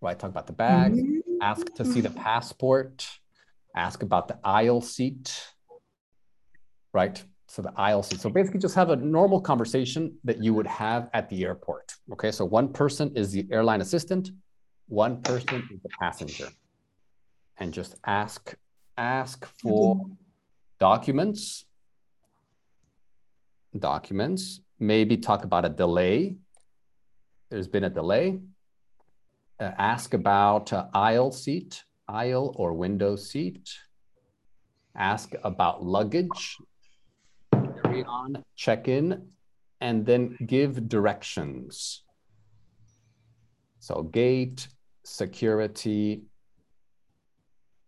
[0.00, 0.18] right?
[0.18, 0.98] Talk about the bags,
[1.40, 3.08] ask to see the passport,
[3.74, 5.54] ask about the aisle seat,
[6.92, 7.22] right?
[7.48, 8.20] So the aisle seat.
[8.20, 11.94] So basically just have a normal conversation that you would have at the airport.
[12.12, 12.30] Okay.
[12.30, 14.30] So one person is the airline assistant,
[14.86, 16.48] one person is the passenger.
[17.56, 18.54] And just ask,
[18.98, 20.06] ask for
[20.78, 21.64] documents,
[23.78, 26.36] documents, maybe talk about a delay.
[27.50, 28.38] There's been a delay.
[29.58, 33.68] Uh, ask about uh, aisle seat, aisle or window seat.
[34.94, 36.56] Ask about luggage,
[37.88, 39.28] carry on, check in,
[39.80, 42.02] and then give directions.
[43.80, 44.68] So, gate,
[45.04, 46.22] security,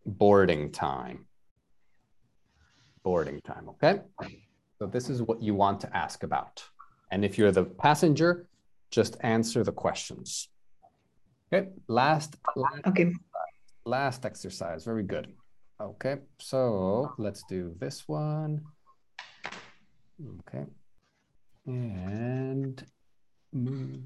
[0.06, 1.26] boarding time.
[3.02, 4.00] Boarding time, okay?
[4.78, 6.62] So, this is what you want to ask about.
[7.10, 8.46] And if you're the passenger,
[8.90, 10.48] just answer the questions.
[11.52, 13.12] Okay, last, last, Okay.
[13.84, 14.84] last exercise.
[14.84, 15.34] Very good.
[15.80, 18.62] Okay, so let's do this one.
[20.20, 20.66] Okay.
[21.66, 22.84] And
[23.52, 24.00] move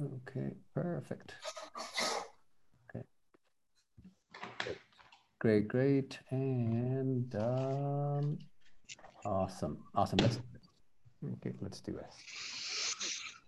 [0.00, 1.34] okay, perfect.
[2.88, 3.04] Okay.
[5.40, 6.18] Great, great.
[6.30, 8.38] And um,
[9.24, 10.18] awesome, awesome.
[10.18, 10.40] Let's,
[11.36, 12.14] okay, let's do this.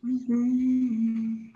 [0.04, 1.52] Mhm.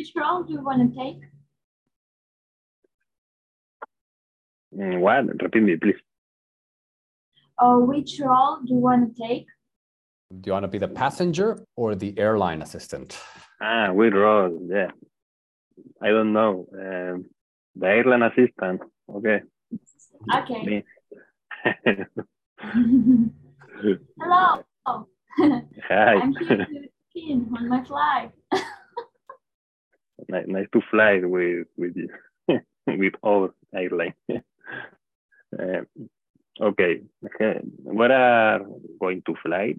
[0.00, 1.20] Which role do you want to take?
[4.74, 5.42] Mm, What?
[5.42, 6.00] Repeat me, please.
[7.58, 9.44] Or which role do you want to take?
[10.40, 13.20] Do you want to be the passenger or the airline assistant?
[13.60, 14.58] Ah, we role.
[14.70, 14.90] Yeah.
[16.00, 16.66] I don't know.
[16.72, 17.26] Um,
[17.76, 18.80] the airline assistant.
[19.16, 19.42] Okay.
[20.34, 20.62] Okay.
[20.64, 20.84] Me.
[24.18, 24.64] Hello.
[25.90, 26.14] Hi.
[26.14, 26.66] I'm here to
[27.20, 28.32] in on my flight.
[30.28, 32.08] Nice, nice to fly with with you
[32.86, 34.14] with all airline.
[35.58, 35.86] um,
[36.60, 37.02] okay.
[37.24, 37.60] okay.
[37.82, 38.60] Where are
[39.00, 39.74] going to fly?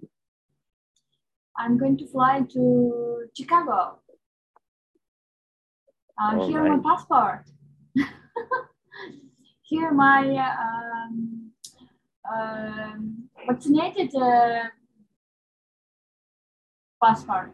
[1.56, 3.98] I'm going to fly to Chicago.
[6.20, 6.80] Uh, Oh, here nice.
[6.82, 7.44] my passport.
[9.62, 11.50] here my uh, um,
[12.32, 14.64] um, vaccinated uh,
[17.02, 17.52] passport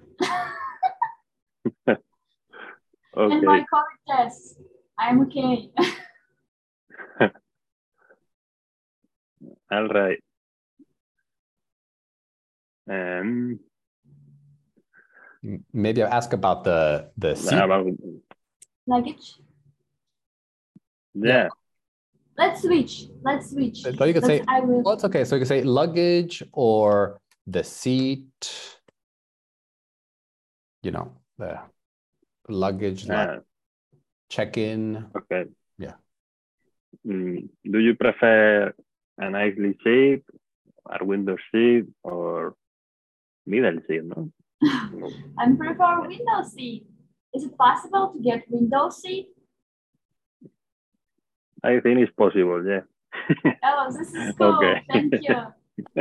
[3.18, 3.64] and my Okay.
[3.72, 4.60] COVID test.
[4.98, 5.70] I'm okay.
[9.70, 10.18] All right.
[12.90, 13.60] Um,
[15.72, 17.54] Maybe I'll ask about the the seat.
[17.54, 17.86] about
[18.86, 19.36] Luggage.
[21.14, 21.48] yeah.
[22.36, 23.06] Let's switch.
[23.22, 23.82] Let's switch.
[23.82, 24.82] So you could say, I will.
[24.82, 25.24] well, it's okay.
[25.24, 28.26] So you can say luggage or the seat.
[30.82, 31.58] You know, the
[32.48, 33.40] luggage, like
[34.28, 35.06] check-in.
[35.16, 35.44] okay.
[35.78, 35.94] Yeah.
[37.06, 38.72] Mm, do you prefer
[39.18, 40.22] a nicely seat,
[40.88, 42.54] a window seat, or
[43.46, 44.04] middle seat?
[44.04, 44.30] No.
[44.92, 45.12] No.
[45.38, 46.86] I prefer window seat.
[47.34, 49.28] Is it possible to get window seat?
[51.62, 52.64] I think it's possible.
[52.64, 52.80] Yeah.
[53.62, 54.56] Oh, this is cool.
[54.56, 54.82] Okay.
[54.90, 55.36] Thank you.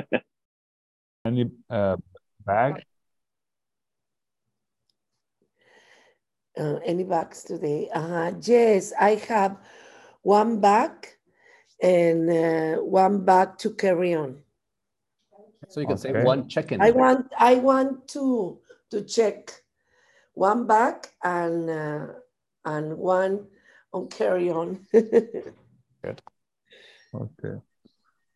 [1.26, 1.98] Any uh,
[2.46, 2.84] bag?
[6.58, 7.90] Uh, any bags today?
[7.94, 9.58] Uh, yes, I have
[10.24, 11.08] one bag
[11.82, 14.42] and uh, one bag to carry on.
[15.70, 16.82] So you can say one check-in.
[16.82, 18.60] I want I want to
[18.92, 19.52] to check
[20.34, 22.08] one bag and uh,
[22.66, 23.48] and one
[23.94, 24.86] on carry on.
[27.14, 27.56] Okay.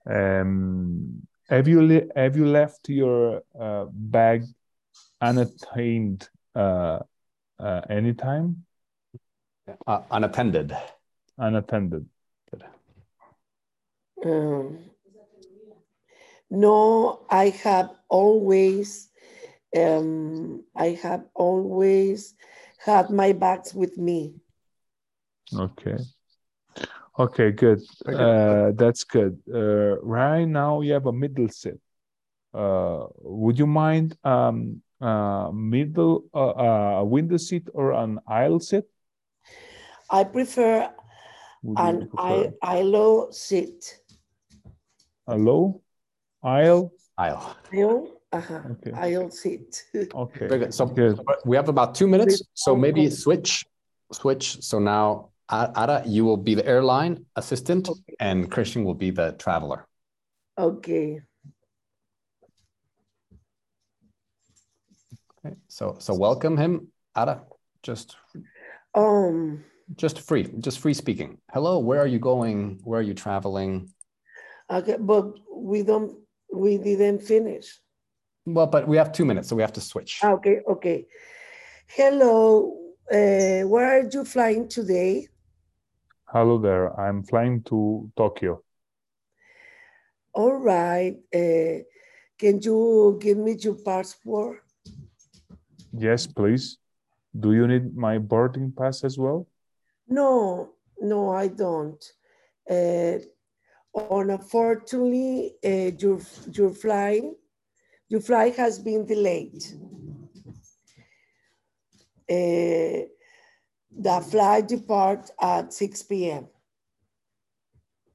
[0.10, 4.46] Um, have you le have you left your uh, bag
[5.22, 7.00] unattained uh,
[7.62, 8.66] uh, anytime?
[9.88, 10.76] Uh, unattended.
[11.38, 12.08] Unattended.
[14.26, 14.80] Um,
[16.50, 19.10] no, I have always,
[19.78, 22.36] um, I have always
[22.78, 24.36] had my bags with me.
[25.56, 25.98] Okay.
[27.20, 27.82] Okay, good.
[28.06, 28.16] Good.
[28.16, 29.40] Uh, that's good.
[29.54, 31.76] Uh, right now you have a middle seat.
[32.54, 38.84] Uh, would you mind um, uh, middle uh, uh, window seat or an aisle seat?
[40.10, 40.90] I prefer
[41.64, 44.00] Would you an prefer I, ILO seat.
[45.28, 45.82] a low
[46.44, 46.92] aisle?
[47.18, 47.56] Aisle.
[47.72, 48.92] Aisle, uh-huh, Okay.
[48.94, 49.84] aisle seat.
[50.14, 50.48] Okay.
[50.48, 50.74] Very good.
[50.74, 51.20] So Good.
[51.46, 52.42] we have about two minutes.
[52.54, 53.66] So maybe switch,
[54.12, 54.62] switch.
[54.62, 57.88] So now, A- Ara, you will be the airline assistant,
[58.20, 59.88] and Christian will be the traveler.
[60.58, 61.22] Okay.
[65.46, 65.56] Okay.
[65.68, 66.88] So so welcome him,
[67.18, 67.42] Ada.
[67.84, 68.16] Just
[68.94, 69.64] Um,
[69.96, 71.38] just free, just free speaking.
[71.52, 72.80] Hello, where are you going?
[72.84, 73.90] Where are you traveling?
[74.70, 76.16] okay, but we don't,
[76.54, 77.80] we didn't finish.
[78.46, 80.20] Well, but we have two minutes, so we have to switch.
[80.24, 81.06] Okay, okay.
[81.88, 82.78] Hello,
[83.12, 85.28] uh, where are you flying today?
[86.26, 86.98] Hello there.
[87.00, 88.64] I'm flying to Tokyo.
[90.34, 91.16] All right.
[91.36, 91.84] Uh,
[92.38, 94.64] can you give me your passport?
[95.94, 96.78] Yes, please.
[97.38, 99.48] Do you need my boarding pass as well?
[100.08, 102.04] No, no, I don't.
[102.70, 103.20] Uh,
[103.94, 106.20] unfortunately, uh, your
[106.52, 107.36] your flying,
[108.10, 109.64] your flight has been delayed.
[112.30, 113.08] Uh,
[113.94, 116.48] the flight depart at 6 p.m.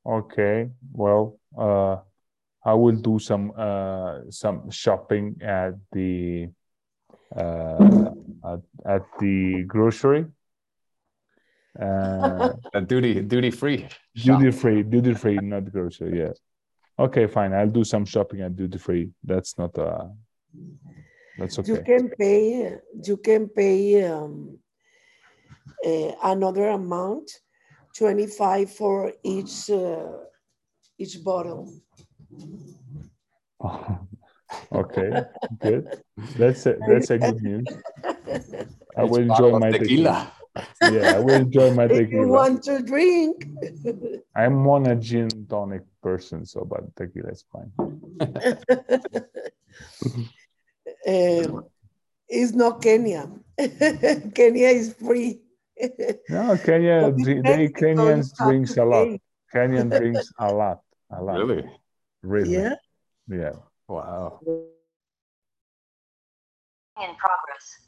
[0.07, 0.71] Okay.
[0.93, 1.97] Well, uh,
[2.65, 6.49] I will do some uh, some shopping at the
[7.35, 8.11] uh,
[8.45, 10.27] at, at the grocery.
[11.81, 12.53] Uh,
[12.87, 13.87] duty duty free.
[14.15, 16.19] duty free, duty free, not grocery.
[16.19, 16.33] Yeah.
[16.99, 17.53] Okay, fine.
[17.53, 19.11] I'll do some shopping at duty free.
[19.23, 20.09] That's not uh
[21.37, 21.73] that's okay.
[21.73, 22.77] You can pay.
[23.05, 24.59] You can pay um,
[25.85, 27.31] uh, another amount,
[27.99, 30.13] 25 for each uh,
[30.99, 31.73] each bottle.
[34.73, 35.25] okay,
[35.61, 35.89] good.
[36.39, 37.69] That's a that's a good news.
[38.97, 40.33] I will It's enjoy my tequila.
[40.33, 40.33] tequila.
[40.81, 43.47] Yeah, I will enjoy my If you want to drink.
[44.37, 47.73] I'm more a gin tonic person, so but tequila is fine.
[51.09, 51.65] um,
[52.29, 53.31] it's not Kenya.
[54.35, 55.41] Kenya is free.
[56.29, 59.05] No, Kenya, But they Kenyans drinks a lot.
[59.05, 59.21] pay.
[59.55, 61.37] Kenyan drinks a lot, a lot.
[61.37, 61.65] Really?
[62.23, 62.53] Really?
[62.53, 62.75] Yeah.
[63.29, 63.53] Yeah.
[63.89, 64.41] Wow.
[67.01, 67.81] In progress.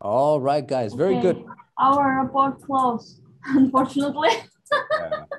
[0.00, 0.94] All right, guys.
[0.94, 1.44] Very good.
[1.78, 4.30] Our report closed, unfortunately.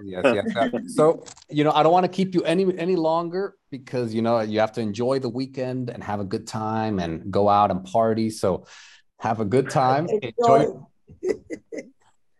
[0.03, 0.71] yes, yes, yes.
[0.95, 4.39] So, you know, I don't want to keep you any any longer because you know
[4.39, 7.83] you have to enjoy the weekend and have a good time and go out and
[7.83, 8.29] party.
[8.29, 8.65] So,
[9.19, 10.07] have a good time.
[10.21, 10.67] Enjoy.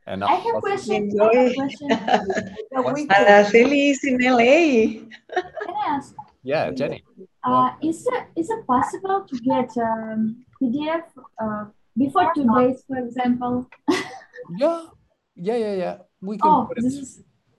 [0.10, 1.12] And I have a I'll- question.
[1.20, 1.90] I have a question.
[3.12, 5.04] Araceli is in LA.
[5.36, 6.16] Can I ask?
[6.52, 7.00] Yeah, Jenny.
[7.44, 10.20] Uh, is it is it possible to get um,
[10.60, 11.04] PDF
[11.44, 11.64] uh,
[12.04, 13.54] before two days, for example?
[14.64, 14.84] Yeah,
[15.36, 15.96] yeah, yeah, yeah.
[16.22, 16.50] We can.
[16.50, 17.10] Oh, put it- this is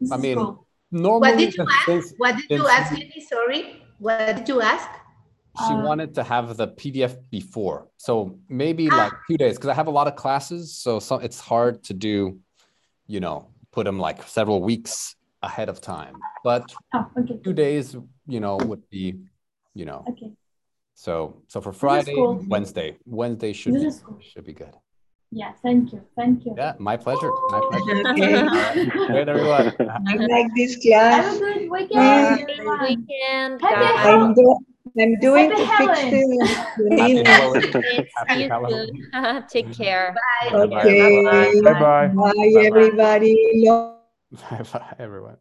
[0.00, 0.66] this I is mean, cool.
[0.90, 2.14] normally, What did you ask?
[2.22, 3.20] What did you ask, Jenny?
[3.34, 3.60] Sorry.
[3.98, 4.88] What did you ask?
[5.66, 8.12] she Uh, wanted to have the PDF before, so
[8.62, 8.96] maybe Ah.
[9.02, 11.92] like two days because I have a lot of classes, so some it's hard to
[12.08, 12.14] do,
[13.14, 13.36] you know,
[13.74, 14.94] put them like several weeks
[15.48, 16.14] ahead of time.
[16.44, 16.64] But
[16.94, 17.36] Oh, okay.
[17.44, 17.86] two days,
[18.34, 19.04] you know, would be,
[19.80, 20.30] you know, Okay.
[21.04, 21.12] so
[21.52, 22.34] so for Friday, cool.
[22.54, 22.88] Wednesday,
[23.20, 24.18] Wednesday should be cool.
[24.28, 24.74] should be good.
[25.40, 25.52] Yeah.
[25.64, 26.00] Thank you.
[26.18, 26.52] Thank you.
[26.56, 27.30] Yeah, my pleasure.
[27.54, 27.98] My pleasure.
[28.12, 28.32] Okay.
[29.12, 29.66] Good, everyone.
[30.10, 31.36] I like this Have class.
[31.36, 31.76] a good Bye.
[31.76, 32.80] weekend, Good everyone.
[32.88, 34.06] weekend, Happy guys.
[34.08, 34.64] I'm, do-
[35.00, 36.22] I'm doing Happy to fix the,
[36.82, 37.24] the Happy.
[37.30, 38.06] Halloween.
[38.16, 39.44] Happy Halloween.
[39.54, 40.06] Take care.
[40.50, 41.60] Okay.
[41.62, 42.08] Bye bye.
[42.08, 43.34] Bye, everybody.
[44.50, 45.38] Bye bye, everyone.